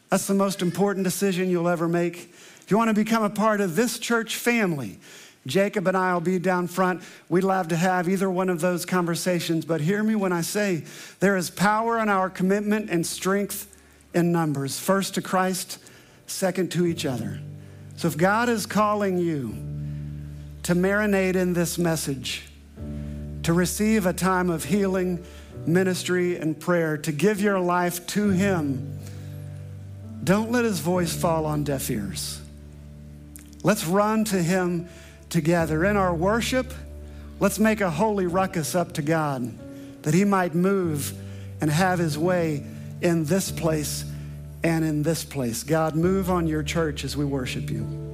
that's 0.09 0.27
the 0.27 0.35
most 0.35 0.63
important 0.63 1.05
decision 1.05 1.51
you'll 1.51 1.69
ever 1.69 1.89
make. 1.89 2.33
If 2.63 2.67
you 2.71 2.77
want 2.77 2.89
to 2.89 2.95
become 2.95 3.23
a 3.23 3.31
part 3.31 3.61
of 3.61 3.77
this 3.77 3.99
church 3.99 4.37
family, 4.37 4.99
Jacob 5.47 5.87
and 5.89 5.97
I 5.97 6.13
will 6.13 6.21
be 6.21 6.39
down 6.39 6.67
front. 6.67 7.03
We'd 7.29 7.45
love 7.45 7.69
to 7.69 7.77
have 7.77 8.09
either 8.09 8.31
one 8.31 8.51
of 8.51 8.61
those 8.61 8.85
conversations, 8.85 9.65
but 9.65 9.81
hear 9.81 10.03
me 10.03 10.15
when 10.15 10.33
I 10.33 10.43
say 10.43 10.85
there 11.21 11.37
is 11.37 11.51
power 11.51 11.99
in 11.99 12.09
our 12.09 12.29
commitment 12.29 12.91
and 12.91 13.07
strength 13.07 13.67
in 14.13 14.33
numbers. 14.33 14.79
First 14.79 15.15
to 15.15 15.23
Christ, 15.23 15.79
second 16.27 16.71
to 16.73 16.87
each 16.87 17.07
other. 17.07 17.41
So 17.97 18.09
if 18.09 18.17
God 18.17 18.49
is 18.49 18.67
calling 18.67 19.19
you 19.19 19.55
to 20.65 20.75
marinate 20.75 21.37
in 21.37 21.55
this 21.55 21.79
message, 21.79 22.47
to 23.43 23.53
receive 23.53 24.07
a 24.07 24.13
time 24.13 24.51
of 24.51 24.65
healing, 24.65 25.25
ministry, 25.67 26.37
and 26.37 26.59
prayer, 26.59 26.99
to 26.99 27.13
give 27.13 27.41
your 27.41 27.59
life 27.59 28.07
to 28.09 28.29
Him, 28.29 28.99
don't 30.23 30.53
let 30.53 30.65
His 30.65 30.81
voice 30.81 31.15
fall 31.15 31.47
on 31.47 31.65
deaf 31.65 31.91
ears. 31.91 32.41
Let's 33.63 33.87
run 33.87 34.25
to 34.27 34.43
Him 34.43 34.89
together. 35.31 35.85
In 35.85 35.97
our 35.97 36.15
worship, 36.15 36.73
let's 37.39 37.59
make 37.59 37.81
a 37.81 37.91
holy 37.91 38.27
ruckus 38.27 38.75
up 38.75 38.93
to 38.95 39.03
God 39.03 39.53
that 40.03 40.15
He 40.15 40.25
might 40.25 40.55
move 40.55 41.13
and 41.61 41.71
have 41.71 41.99
His 41.99 42.19
way 42.19 42.65
in 43.01 43.25
this 43.25 43.51
place 43.51 44.05
and 44.63 44.85
in 44.85 45.03
this 45.03 45.25
place. 45.25 45.63
God, 45.63 45.95
move 45.95 46.31
on 46.31 46.47
your 46.47 46.63
church 46.63 47.05
as 47.05 47.17
we 47.17 47.25
worship 47.25 47.71
you. 47.71 48.10